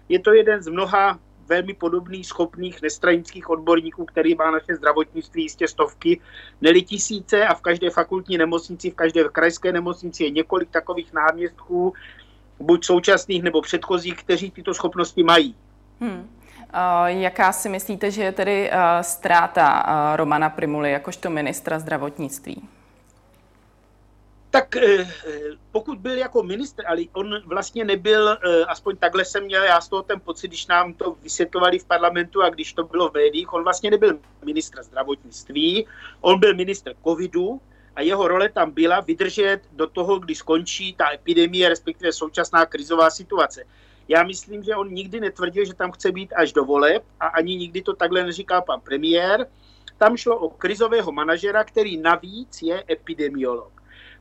[0.08, 1.18] je to jeden z mnoha
[1.50, 6.20] velmi podobných, schopných nestranických odborníků, který má naše zdravotnictví jistě stovky,
[6.60, 11.92] neli tisíce a v každé fakultní nemocnici, v každé krajské nemocnici je několik takových náměstků,
[12.60, 15.54] buď současných nebo předchozích, kteří tyto schopnosti mají.
[16.00, 16.30] Hmm.
[17.06, 19.66] Jaká si myslíte, že je tedy ztráta
[20.16, 22.68] Romana Primuly jakožto ministra zdravotnictví?
[24.50, 25.06] Tak eh,
[25.72, 29.88] pokud byl jako ministr, ale on vlastně nebyl, eh, aspoň takhle jsem měl já z
[29.88, 33.52] toho ten pocit, když nám to vysvětlovali v parlamentu a když to bylo v médiích,
[33.52, 35.86] on vlastně nebyl ministr zdravotnictví,
[36.20, 37.60] on byl ministr covidu
[37.96, 43.10] a jeho role tam byla vydržet do toho, kdy skončí ta epidemie, respektive současná krizová
[43.10, 43.64] situace.
[44.08, 47.56] Já myslím, že on nikdy netvrdil, že tam chce být až do voleb a ani
[47.56, 49.46] nikdy to takhle neříkal pan premiér.
[49.98, 53.79] Tam šlo o krizového manažera, který navíc je epidemiolog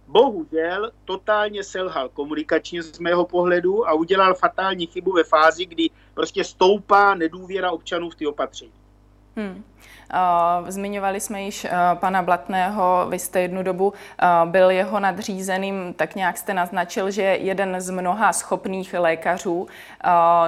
[0.10, 6.44] bohužel totálně selhal komunikačně z mého pohledu a udělal fatální chybu ve fázi, kdy prostě
[6.44, 8.72] stoupá nedůvěra občanů v ty opatření.
[9.36, 9.64] Hmm.
[10.68, 13.94] Zmiňovali jsme již pana Blatného, vy jste jednu dobu
[14.46, 19.68] byl jeho nadřízeným, tak nějak jste naznačil, že je jeden z mnoha schopných lékařů.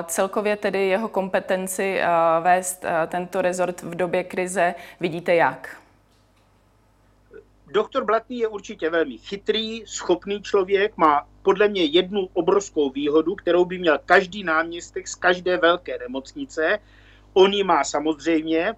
[0.06, 2.02] Celkově tedy jeho kompetenci
[2.42, 5.81] vést tento rezort v době krize vidíte jak?
[7.72, 13.66] Doktor Blatný je určitě velmi chytrý, schopný člověk, má podle mě jednu obrovskou výhodu, kterou
[13.66, 16.80] by měl každý náměstek z každé velké nemocnice.
[17.34, 18.76] On ji má samozřejmě,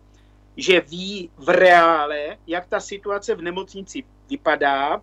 [0.57, 5.01] že ví v reále, jak ta situace v nemocnici vypadá.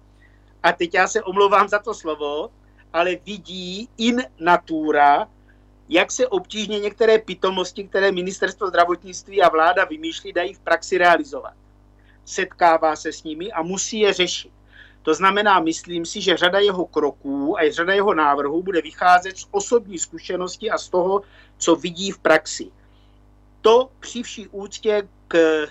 [0.63, 2.51] A teď já se omlouvám za to slovo,
[2.93, 5.29] ale vidí in natura,
[5.89, 11.55] jak se obtížně některé pitomosti, které ministerstvo zdravotnictví a vláda vymýšlí, dají v praxi realizovat
[12.31, 14.53] setkává se s nimi a musí je řešit.
[15.03, 19.49] To znamená, myslím si, že řada jeho kroků a řada jeho návrhů bude vycházet z
[19.51, 21.23] osobní zkušenosti a z toho,
[21.59, 22.71] co vidí v praxi.
[23.61, 25.67] To při vší úctě k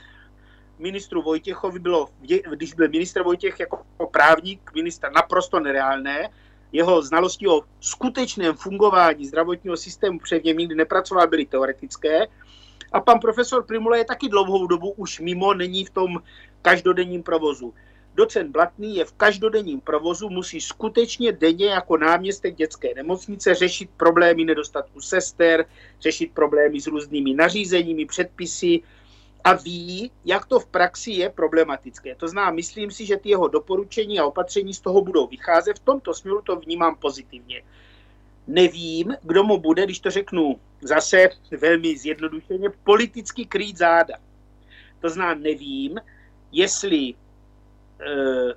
[0.80, 2.10] ministru Vojtěchovi bylo,
[2.50, 6.30] když byl ministr Vojtěch jako právník, ministr naprosto nereálné,
[6.72, 12.28] jeho znalosti o skutečném fungování zdravotního systému, protože něm nikdy nepracoval, byly teoretické.
[12.92, 16.18] A pan profesor Primula je taky dlouhou dobu už mimo, není v tom
[16.62, 17.74] každodenním provozu.
[18.16, 24.46] Docent Blatný je v každodenním provozu, musí skutečně denně jako náměstek dětské nemocnice řešit problémy
[24.46, 25.66] nedostatku sester,
[26.02, 28.80] řešit problémy s různými nařízeními, předpisy
[29.44, 32.16] a ví, jak to v praxi je problematické.
[32.16, 35.80] To znamená, myslím si, že ty jeho doporučení a opatření z toho budou vycházet.
[35.80, 37.64] V tomto směru to vnímám pozitivně.
[38.48, 44.16] Nevím, kdo mu bude, když to řeknu zase velmi zjednodušeně, politicky krýt záda.
[45.02, 46.00] To znamená, nevím,
[46.52, 47.14] jestli
[48.00, 48.54] eh,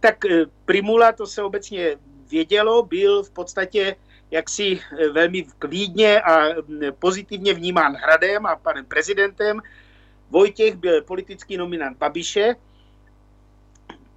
[0.00, 1.96] tak eh, Primula, to se obecně
[2.30, 3.96] vědělo, byl v podstatě
[4.30, 9.60] jaksi eh, velmi klídně a mm, pozitivně vnímán Hradem a panem prezidentem.
[10.30, 12.54] Vojtěch byl politický nominant Babiše.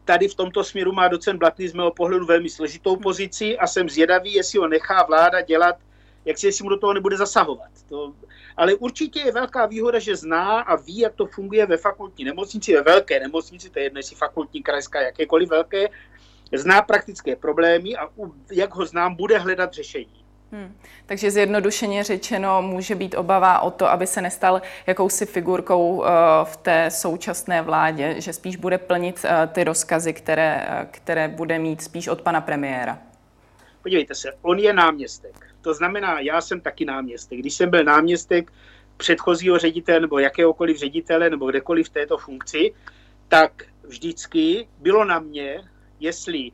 [0.06, 3.90] Tady v tomto směru má docent Blatný z mého pohledu velmi složitou pozici a jsem
[3.90, 5.76] zvědavý, jestli ho nechá vláda dělat,
[6.26, 7.70] jak si jestli mu do toho nebude zasahovat.
[7.90, 8.14] To,
[8.58, 12.74] ale určitě je velká výhoda, že zná a ví, jak to funguje ve fakultní nemocnici,
[12.74, 15.88] ve velké nemocnici, to je jedno, jestli fakultní, krajská, jakékoliv velké,
[16.54, 18.10] zná praktické problémy a
[18.52, 20.24] jak ho znám, bude hledat řešení.
[20.52, 20.78] Hmm.
[21.06, 26.06] Takže zjednodušeně řečeno může být obava o to, aby se nestal jakousi figurkou uh,
[26.44, 31.60] v té současné vládě, že spíš bude plnit uh, ty rozkazy, které, uh, které bude
[31.60, 33.00] mít spíš od pana premiéra.
[33.84, 35.53] Podívejte se, on je náměstek.
[35.64, 37.40] To znamená, já jsem taky náměstek.
[37.40, 38.52] Když jsem byl náměstek
[38.98, 42.74] předchozího ředitele nebo jakéhokoliv ředitele nebo kdekoliv v této funkci,
[43.28, 45.64] tak vždycky bylo na mě,
[46.00, 46.52] jestli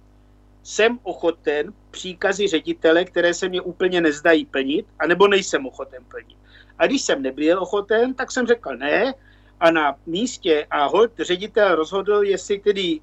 [0.64, 6.38] jsem ochoten příkazy ředitele, které se mě úplně nezdají plnit, anebo nejsem ochoten plnit.
[6.78, 9.14] A když jsem nebyl ochoten, tak jsem řekl ne
[9.60, 13.00] a na místě a hold ředitel rozhodl, jestli tedy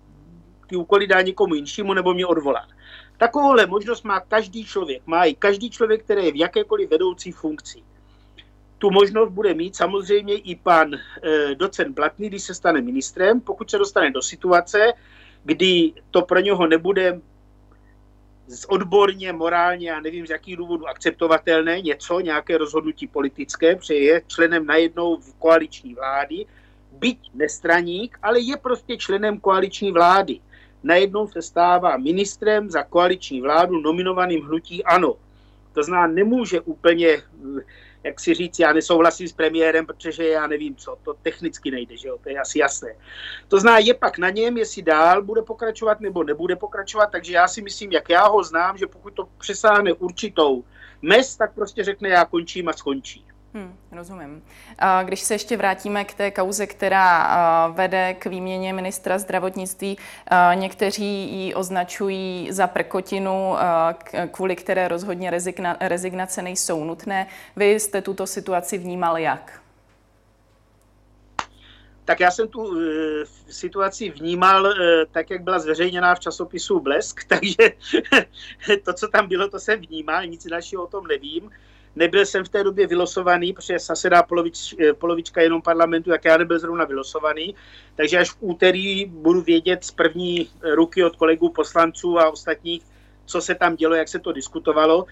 [0.67, 2.69] ty úkoly dá někomu jinému nebo mě odvolá.
[3.19, 5.03] Takovouhle možnost má každý člověk.
[5.07, 7.83] Má i každý člověk, který je v jakékoliv vedoucí funkci.
[8.79, 11.01] Tu možnost bude mít samozřejmě i pan e,
[11.55, 14.93] docent Blatný, když se stane ministrem, pokud se dostane do situace,
[15.45, 17.21] kdy to pro něho nebude
[18.47, 24.23] z odborně, morálně, a nevím z jakých důvodů akceptovatelné něco, nějaké rozhodnutí politické, protože je
[24.27, 26.47] členem najednou v koaliční vlády,
[26.93, 30.41] byť nestraník, ale je prostě členem koaliční vlády.
[30.87, 35.15] Najednou se stává ministrem za koaliční vládu nominovaným hnutí ANO.
[35.73, 37.23] To znamená, nemůže úplně
[38.05, 42.09] jak si říct, já nesouhlasím s premiérem, protože já nevím co, to technicky nejde, že
[42.09, 42.95] jo, to je asi jasné.
[43.49, 47.49] To zná, je pak na něm, jestli dál bude pokračovat nebo nebude pokračovat, takže já
[47.49, 50.65] si myslím, jak já ho znám, že pokud to přesáhne určitou
[51.03, 53.27] mez, tak prostě řekne, já končím a skončí.
[53.55, 54.43] Hmm, rozumím.
[55.05, 59.99] Když se ještě vrátíme k té kauze, která vede k výměně ministra zdravotnictví,
[60.55, 63.55] někteří ji označují za prkotinu,
[64.31, 65.33] kvůli které rozhodně
[65.81, 67.27] rezignace nejsou nutné.
[67.57, 69.61] Vy jste tuto situaci vnímal jak?
[72.07, 77.25] Tak já jsem tu e, situaci vnímal e, tak, jak byla zveřejněná v časopisu Blesk,
[77.29, 77.73] takže
[78.85, 81.51] to, co tam bylo, to jsem vnímal, nic dalšího o tom nevím.
[81.97, 86.37] Nebyl jsem v té době vylosovaný, protože zasedá polovič, eh, polovička jenom parlamentu, jak já
[86.37, 87.55] nebyl zrovna vylosovaný.
[87.95, 92.83] Takže až v úterý budu vědět z první ruky od kolegů poslanců a ostatních,
[93.25, 95.07] co se tam dělo, jak se to diskutovalo.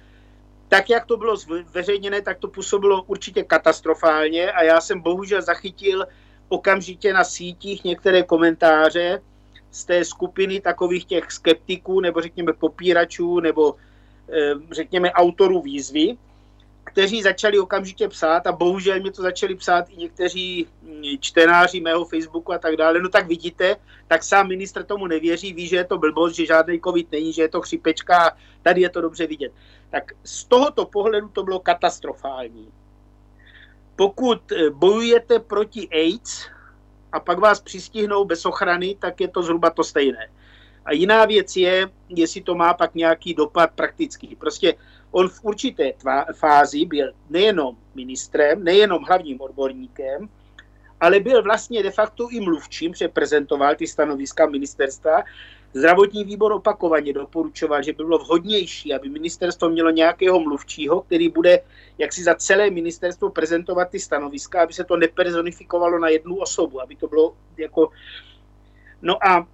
[0.69, 6.07] Tak, jak to bylo zveřejněné, tak to působilo určitě katastrofálně a já jsem bohužel zachytil
[6.49, 9.21] okamžitě na sítích některé komentáře
[9.71, 13.75] z té skupiny takových těch skeptiků nebo řekněme popíračů nebo
[14.33, 16.17] eh, řekněme autorů výzvy,
[16.85, 22.05] kteří začali okamžitě psát a bohužel mi to začali psát i někteří mm, čtenáři mého
[22.05, 23.01] Facebooku a tak dále.
[23.01, 23.77] No tak vidíte,
[24.09, 27.43] tak sám ministr tomu nevěří, ví, že je to blbost, že žádný covid není, že
[27.43, 29.53] je to chřipečka a tady je to dobře vidět.
[29.91, 32.69] Tak z tohoto pohledu to bylo katastrofální.
[33.97, 36.47] Pokud eh, bojujete proti AIDS
[37.13, 40.29] a pak vás přistihnou bez ochrany, tak je to zhruba to stejné.
[40.85, 44.37] A jiná věc je, jestli to má pak nějaký dopad praktický.
[44.37, 44.75] Prostě
[45.15, 50.29] on v určité tvá, fázi byl nejenom ministrem, nejenom hlavním odborníkem,
[51.01, 55.23] ale byl vlastně de facto i mluvčím, přeprezentoval ty stanoviska ministerstva.
[55.75, 61.61] Zdravotní výbor opakovaně doporučoval, že by bylo vhodnější, aby ministerstvo mělo nějakého mluvčího, který bude
[61.99, 66.83] jak si za celé ministerstvo prezentovat ty stanoviska, aby se to nepersonifikovalo na jednu osobu,
[66.83, 67.91] aby to bylo jako...
[69.03, 69.47] No a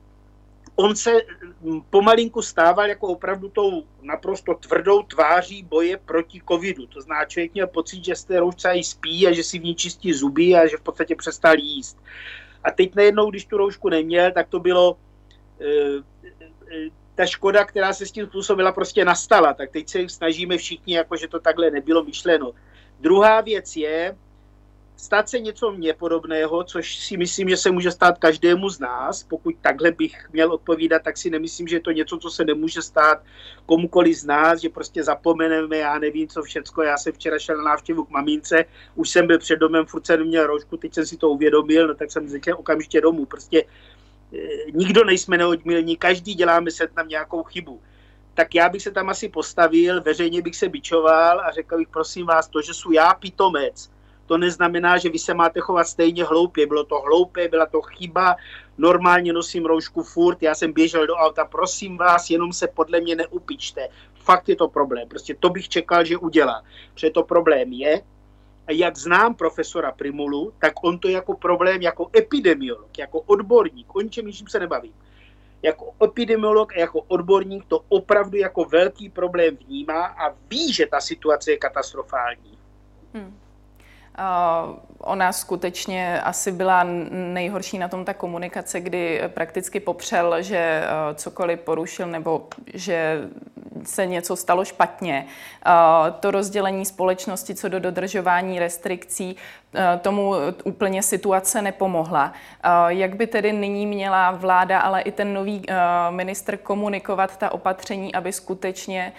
[0.81, 1.13] on se
[1.61, 6.87] mm, pomalinku stával jako opravdu tou naprosto tvrdou tváří boje proti covidu.
[6.87, 9.65] To znamená, člověk měl pocit, že z té roušce i spí a že si v
[9.65, 11.99] ní čistí zuby a že v podstatě přestal jíst.
[12.65, 14.97] A teď najednou, když tu roušku neměl, tak to bylo
[15.61, 19.55] e, e, ta škoda, která se s tím způsobila, prostě nastala.
[19.55, 22.53] Tak teď se snažíme všichni, jako že to takhle nebylo myšleno.
[23.01, 24.17] Druhá věc je,
[25.01, 29.23] stát se něco mě podobného, což si myslím, že se může stát každému z nás.
[29.23, 32.83] Pokud takhle bych měl odpovídat, tak si nemyslím, že je to něco, co se nemůže
[32.83, 33.23] stát
[33.67, 36.83] komukoliv z nás, že prostě zapomeneme, já nevím, co všecko.
[36.83, 40.21] Já jsem včera šel na návštěvu k mamince, už jsem byl před domem, furt jsem
[40.21, 43.27] neměl rožku, teď jsem si to uvědomil, no tak jsem začal okamžitě domů.
[43.27, 43.65] Prostě
[44.33, 47.81] e, nikdo nejsme neodmilní, každý děláme se tam nějakou chybu
[48.35, 52.27] tak já bych se tam asi postavil, veřejně bych se bičoval a řekl bych, prosím
[52.27, 53.91] vás, to, že jsou já pitomec,
[54.31, 56.67] to neznamená, že vy se máte chovat stejně hloupě.
[56.67, 58.37] Bylo to hloupé, byla to chyba,
[58.79, 63.17] normálně nosím roušku furt, já jsem běžel do auta, prosím vás, jenom se podle mě
[63.17, 63.89] neupičte.
[64.15, 66.63] Fakt je to problém, prostě to bych čekal, že udělá.
[66.95, 68.03] Protože to problém je,
[68.67, 74.01] a jak znám profesora Primulu, tak on to jako problém, jako epidemiolog, jako odborník, o
[74.01, 74.95] ničem ničím se nebavím,
[75.63, 81.01] jako epidemiolog a jako odborník to opravdu jako velký problém vnímá a ví, že ta
[81.01, 82.59] situace je katastrofální.
[83.15, 83.50] Hmm.
[84.99, 91.61] Ona skutečně asi byla nejhorší na tom ta komunikace, kdy prakticky popřel, že e, cokoliv
[91.61, 93.29] porušil nebo že
[93.85, 95.27] se něco stalo špatně.
[96.21, 99.37] To rozdělení společnosti co do dodržování restrikcí
[100.01, 102.33] tomu úplně situace nepomohla.
[102.89, 105.63] Jak by tedy nyní měla vláda, ale i ten nový
[106.11, 109.13] ministr komunikovat ta opatření, aby skutečně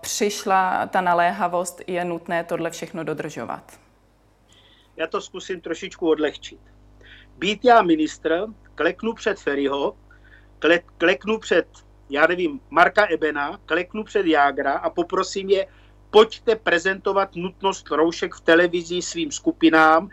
[0.00, 3.83] přišla ta naléhavost, je nutné tohle všechno dodržovat?
[4.96, 6.60] Já to zkusím trošičku odlehčit.
[7.38, 9.96] Být já ministr, kleknu před Ferryho,
[10.98, 11.66] kleknu před,
[12.10, 15.66] já nevím, Marka Ebena, kleknu před Jágra a poprosím je,
[16.10, 20.10] pojďte prezentovat nutnost roušek v televizi svým skupinám,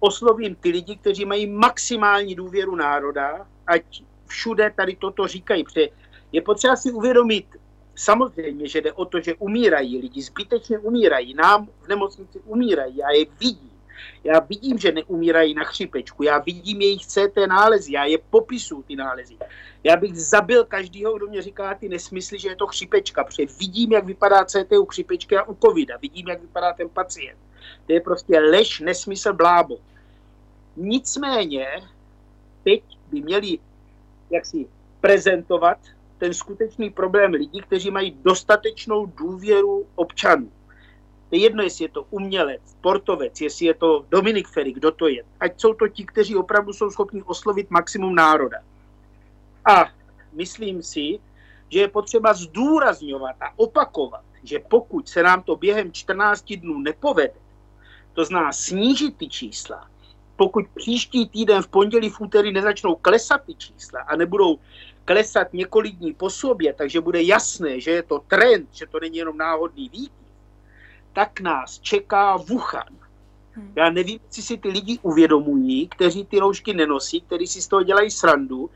[0.00, 5.88] oslovím ty lidi, kteří mají maximální důvěru národa, ať všude tady toto říkají, protože
[6.32, 7.46] je potřeba si uvědomit,
[7.94, 13.10] samozřejmě, že jde o to, že umírají lidi, zbytečně umírají, nám v nemocnici umírají, já
[13.10, 13.73] je vidím.
[14.24, 18.96] Já vidím, že neumírají na chřipečku, já vidím jejich CT nálezy, já je popisu ty
[18.96, 19.36] nálezy.
[19.84, 23.92] Já bych zabil každého, kdo mě říká ty nesmysly, že je to chřipečka, protože vidím,
[23.92, 27.38] jak vypadá CT u chřipečky a u covida, vidím, jak vypadá ten pacient.
[27.86, 29.78] To je prostě lež, nesmysl, blábo.
[30.76, 31.66] Nicméně
[32.64, 33.58] teď by měli
[34.30, 34.66] jaksi
[35.00, 35.78] prezentovat
[36.18, 40.50] ten skutečný problém lidí, kteří mají dostatečnou důvěru občanů.
[41.28, 45.08] To je jedno, jestli je to umělec, sportovec, jestli je to Dominik Ferry, kdo to
[45.08, 45.22] je.
[45.40, 48.58] Ať jsou to ti, kteří opravdu jsou schopni oslovit maximum národa.
[49.64, 49.84] A
[50.32, 51.18] myslím si,
[51.68, 57.34] že je potřeba zdůrazňovat a opakovat, že pokud se nám to během 14 dnů nepovede,
[58.12, 59.88] to zná snížit ty čísla,
[60.36, 64.58] pokud příští týden v pondělí, v úterý nezačnou klesat ty čísla a nebudou
[65.04, 69.16] klesat několik dní po sobě, takže bude jasné, že je to trend, že to není
[69.16, 70.23] jenom náhodný výkyv,
[71.14, 72.88] tak nás čeká Wuhan.
[73.52, 73.72] Hmm.
[73.76, 77.82] Já nevím, jestli si ty lidi uvědomují, kteří ty roušky nenosí, kteří si z toho
[77.82, 78.70] dělají srandu,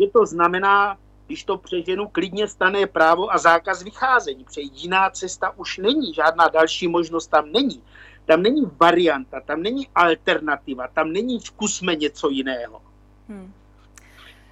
[0.00, 5.50] že to znamená, když to přeženu, klidně stane právo a zákaz vycházení, protože jiná cesta
[5.56, 7.82] už není, žádná další možnost tam není.
[8.26, 12.82] Tam není varianta, tam není alternativa, tam není zkusme něco jiného.
[13.28, 13.52] Hmm.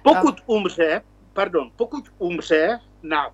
[0.03, 1.01] Pokud umře,
[1.33, 3.31] pardon, pokud umře na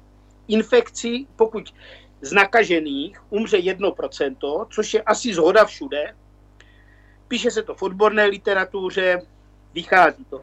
[0.48, 1.74] infekci, pokud
[2.22, 6.16] z nakažených umře 1%, což je asi zhoda všude,
[7.28, 9.22] píše se to v odborné literatuře,
[9.74, 10.42] vychází to.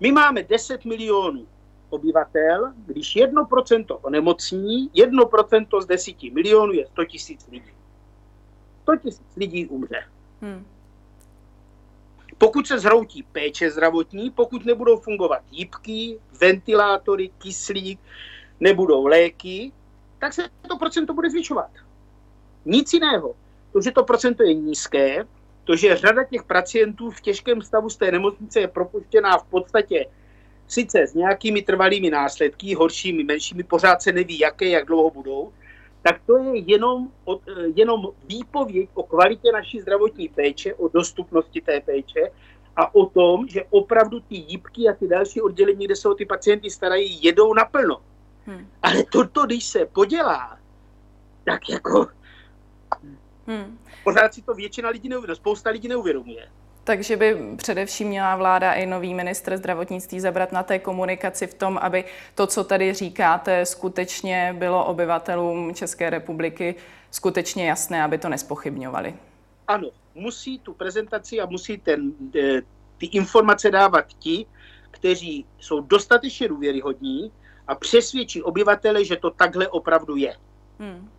[0.00, 1.46] My máme 10 milionů
[1.90, 7.72] obyvatel, když 1% onemocní, 1% z 10 milionů je 100 tisíc lidí.
[8.82, 10.04] 100 tisíc lidí umře.
[10.40, 10.66] Hmm.
[12.38, 18.00] Pokud se zhroutí péče zdravotní, pokud nebudou fungovat jípky, ventilátory, kyslík,
[18.60, 19.72] nebudou léky,
[20.18, 21.70] tak se to procento bude zvyšovat.
[22.64, 23.34] Nic jiného.
[23.72, 25.24] To, že to procento je nízké,
[25.64, 30.06] to, že řada těch pacientů v těžkém stavu z té nemocnice je propuštěná v podstatě
[30.66, 35.52] sice s nějakými trvalými následky, horšími, menšími, pořád se neví, jaké, jak dlouho budou,
[36.02, 37.08] tak to je jenom,
[37.74, 42.30] jenom výpověď o kvalitě naší zdravotní péče, o dostupnosti té péče
[42.76, 46.26] a o tom, že opravdu ty jípky a ty další oddělení, kde se o ty
[46.26, 48.00] pacienty starají, jedou naplno.
[48.48, 48.66] Hmm.
[48.82, 50.58] Ale toto, když se podělá,
[51.44, 52.06] tak jako
[53.46, 53.78] hmm.
[54.04, 56.48] pořád si to většina lidí neuvědomuje, spousta lidí neuvědomuje.
[56.84, 61.78] Takže by především měla vláda i nový ministr zdravotnictví zabrat na té komunikaci v tom,
[61.78, 66.74] aby to, co tady říkáte, skutečně bylo obyvatelům České republiky
[67.10, 69.14] skutečně jasné, aby to nespochybňovali.
[69.66, 72.62] Ano, musí tu prezentaci a musí ten, e,
[72.98, 74.46] ty informace dávat ti,
[74.90, 77.32] kteří jsou dostatečně důvěryhodní
[77.68, 80.36] a přesvědčí obyvatele, že to takhle opravdu je.
[80.78, 81.10] Hmm.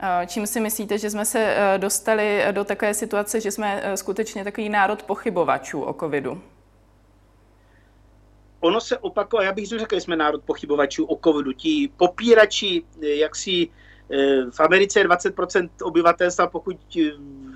[0.00, 3.96] Eh, čím si myslíte, že jsme se eh, dostali do takové situace, že jsme eh,
[3.96, 6.42] skutečně takový národ pochybovačů o covidu?
[8.60, 11.52] Ono se opakuje, já bych řekl, že jsme národ pochybovačů o covidu.
[11.52, 13.68] Ti popírači, jak si
[14.50, 16.76] v Americe je 20% obyvatelstva, pokud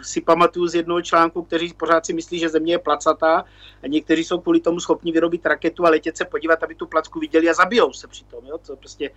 [0.02, 3.44] si pamatuju z jednoho článku, kteří pořád si myslí, že země je placatá
[3.82, 7.20] a někteří jsou kvůli tomu schopni vyrobit raketu a letět se podívat, aby tu placku
[7.20, 8.46] viděli a zabijou se přitom.
[8.46, 8.58] Jo?
[8.58, 9.10] To prostě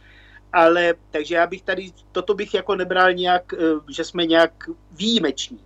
[0.53, 3.57] ale takže já bych tady, toto bych jako nebral nějak, eh,
[3.89, 5.59] že jsme nějak výjimeční.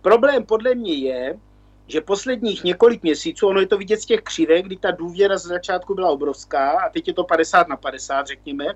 [0.00, 1.38] Problém podle mě je,
[1.86, 5.46] že posledních několik měsíců, ono je to vidět z těch křivek, kdy ta důvěra z
[5.46, 8.66] začátku byla obrovská a teď je to 50 na 50, řekněme,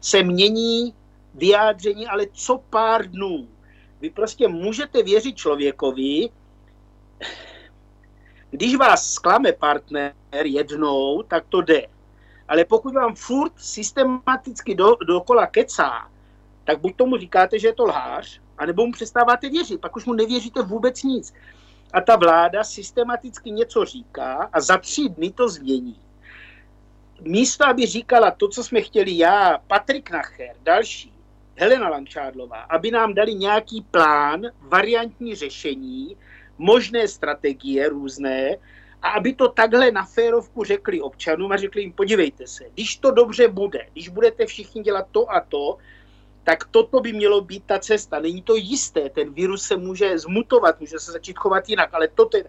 [0.00, 0.94] se mění
[1.34, 3.48] vyjádření, ale co pár dnů.
[4.00, 6.28] Vy prostě můžete věřit člověkovi,
[8.50, 10.12] když vás sklame partner
[10.44, 11.86] jednou, tak to jde
[12.50, 16.10] ale pokud vám furt systematicky do, dokola kecá,
[16.64, 20.12] tak buď tomu říkáte, že je to lhář, anebo mu přestáváte věřit, pak už mu
[20.12, 21.34] nevěříte vůbec nic.
[21.92, 26.00] A ta vláda systematicky něco říká a za tři dny to změní.
[27.20, 31.12] Místo, aby říkala to, co jsme chtěli já, Patrik Nacher, další,
[31.60, 36.16] Helena Langšádlová, aby nám dali nějaký plán, variantní řešení,
[36.58, 38.56] možné strategie různé,
[39.02, 43.10] a aby to takhle na férovku řekli občanům a řekli jim, podívejte se, když to
[43.10, 45.76] dobře bude, když budete všichni dělat to a to,
[46.44, 48.20] tak toto by mělo být ta cesta.
[48.20, 52.36] Není to jisté, ten virus se může zmutovat, může se začít chovat jinak, ale toto
[52.36, 52.44] je,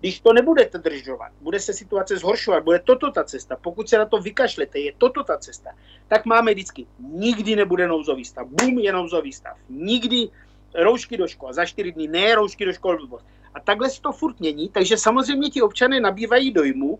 [0.00, 4.04] když to nebudete držovat, bude se situace zhoršovat, bude toto ta cesta, pokud se na
[4.04, 5.70] to vykašlete, je toto ta cesta,
[6.08, 10.28] tak máme vždycky, nikdy nebude nouzový stav, bum, je nouzový stav, nikdy
[10.74, 12.98] roušky do škol, za čtyři dny ne roušky do škol,
[13.54, 16.98] a takhle se to furt mění, takže samozřejmě ti občané nabývají dojmu,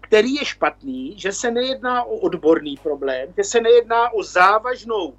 [0.00, 5.14] který je špatný, že se nejedná o odborný problém, že se nejedná o závažnou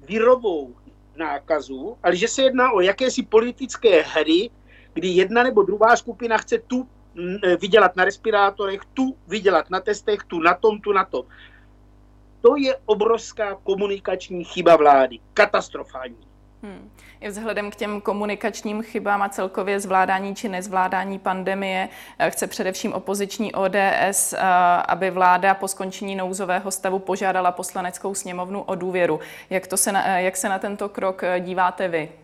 [0.00, 0.74] virovou
[1.16, 4.50] nákazu, ale že se jedná o jakési politické hry,
[4.94, 6.88] kdy jedna nebo druhá skupina chce tu
[7.60, 11.22] vydělat na respirátorech, tu vydělat na testech, tu na tom, tu na tom.
[12.40, 16.26] To je obrovská komunikační chyba vlády, katastrofální.
[16.62, 16.90] Hmm.
[17.20, 21.88] I vzhledem k těm komunikačním chybám a celkově zvládání či nezvládání pandemie
[22.18, 24.38] eh, chce především opoziční ODS, eh,
[24.88, 29.20] aby vláda po skončení nouzového stavu požádala poslaneckou sněmovnu o důvěru.
[29.50, 32.23] Jak, to se na, jak se na tento krok díváte vy?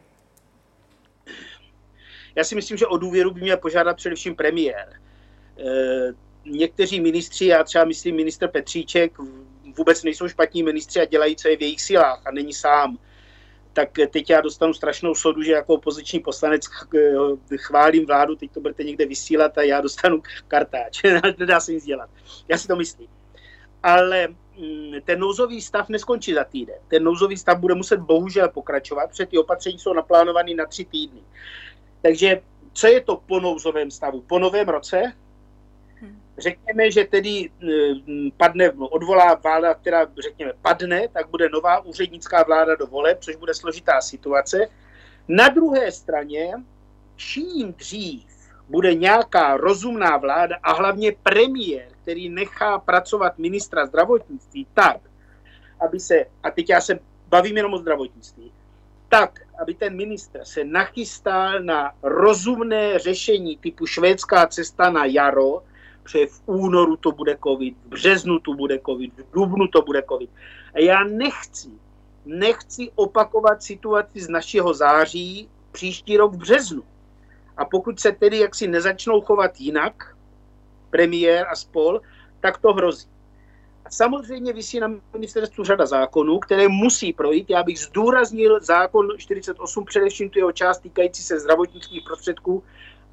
[2.35, 5.01] Já si myslím, že o důvěru by měl požádat především premiér.
[6.45, 9.13] Někteří ministři, já třeba myslím minister Petříček,
[9.77, 12.99] vůbec nejsou špatní ministři a dělají, co je v jejich silách a není sám
[13.73, 16.63] tak teď já dostanu strašnou sodu, že jako opoziční poslanec
[17.57, 21.03] chválím vládu, teď to budete někde vysílat a já dostanu kartáč.
[21.39, 22.11] Nedá se nic dělat.
[22.49, 23.09] Já si to myslím.
[23.83, 26.77] Ale mm, ten nouzový stav neskončí za týden.
[26.89, 31.21] Ten nouzový stav bude muset bohužel pokračovat, protože ty opatření jsou naplánované na tři týdny.
[32.03, 32.41] Takže
[32.73, 34.21] co je to po nouzovém stavu?
[34.21, 35.13] Po novém roce
[36.41, 37.51] Řekněme, že tedy
[38.07, 43.37] mm, padne, odvolá vláda, která řekněme padne, tak bude nová úřednická vláda do voleb, což
[43.37, 44.69] bude složitá situace.
[45.29, 46.53] Na druhé straně,
[47.17, 48.25] čím dřív
[48.69, 55.01] bude nějaká rozumná vláda a hlavně premiér, který nechá pracovat ministra zdravotnictví tak,
[55.81, 56.99] aby se, a teď já se
[57.29, 58.53] bavím jenom o zdravotnictví,
[59.11, 65.63] tak, aby ten ministr se nachystal na rozumné řešení typu švédská cesta na jaro,
[66.03, 70.03] protože v únoru to bude covid, v březnu to bude covid, v dubnu to bude
[70.09, 70.31] covid.
[70.75, 71.71] A já nechci,
[72.25, 76.83] nechci opakovat situaci z našeho září příští rok v březnu.
[77.57, 80.17] A pokud se tedy jaksi nezačnou chovat jinak,
[80.91, 82.01] premiér a spol,
[82.41, 83.09] tak to hrozí.
[83.91, 87.51] Samozřejmě vysí na ministerstvu řada zákonů, které musí projít.
[87.51, 92.63] Já bych zdůraznil zákon 48, především tu jeho část týkající se zdravotnických prostředků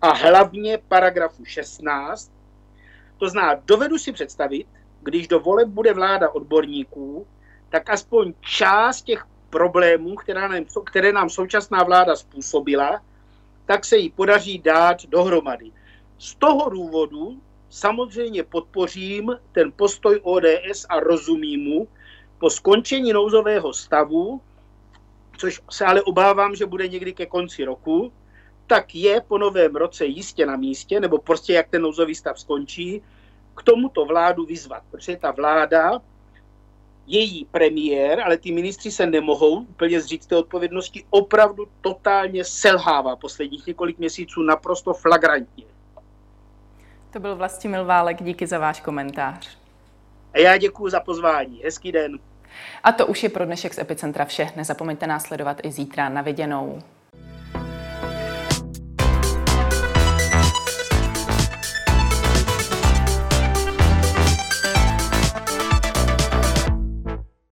[0.01, 2.31] a hlavně paragrafu 16,
[3.17, 4.67] to zná, dovedu si představit,
[5.01, 7.27] když do voleb bude vláda odborníků,
[7.69, 13.01] tak aspoň část těch problémů, která nám, které nám současná vláda způsobila,
[13.65, 15.71] tak se jí podaří dát dohromady.
[16.19, 21.87] Z toho důvodu samozřejmě podpořím ten postoj ODS a rozumím mu
[22.39, 24.41] po skončení nouzového stavu,
[25.37, 28.13] což se ale obávám, že bude někdy ke konci roku,
[28.67, 33.01] tak je po novém roce jistě na místě, nebo prostě jak ten nouzový stav skončí,
[33.55, 36.01] k tomuto vládu vyzvat, protože ta vláda,
[37.07, 43.67] její premiér, ale ty ministři se nemohou úplně zříct té odpovědnosti, opravdu totálně selhává posledních
[43.67, 45.76] několik měsíců naprosto flagrantně.
[47.11, 49.57] To byl Vlastimil Válek, díky za váš komentář.
[50.33, 51.61] A já děkuji za pozvání.
[51.63, 52.19] Hezký den.
[52.83, 54.49] A to už je pro dnešek z Epicentra vše.
[54.55, 56.81] Nezapomeňte následovat i zítra na viděnou.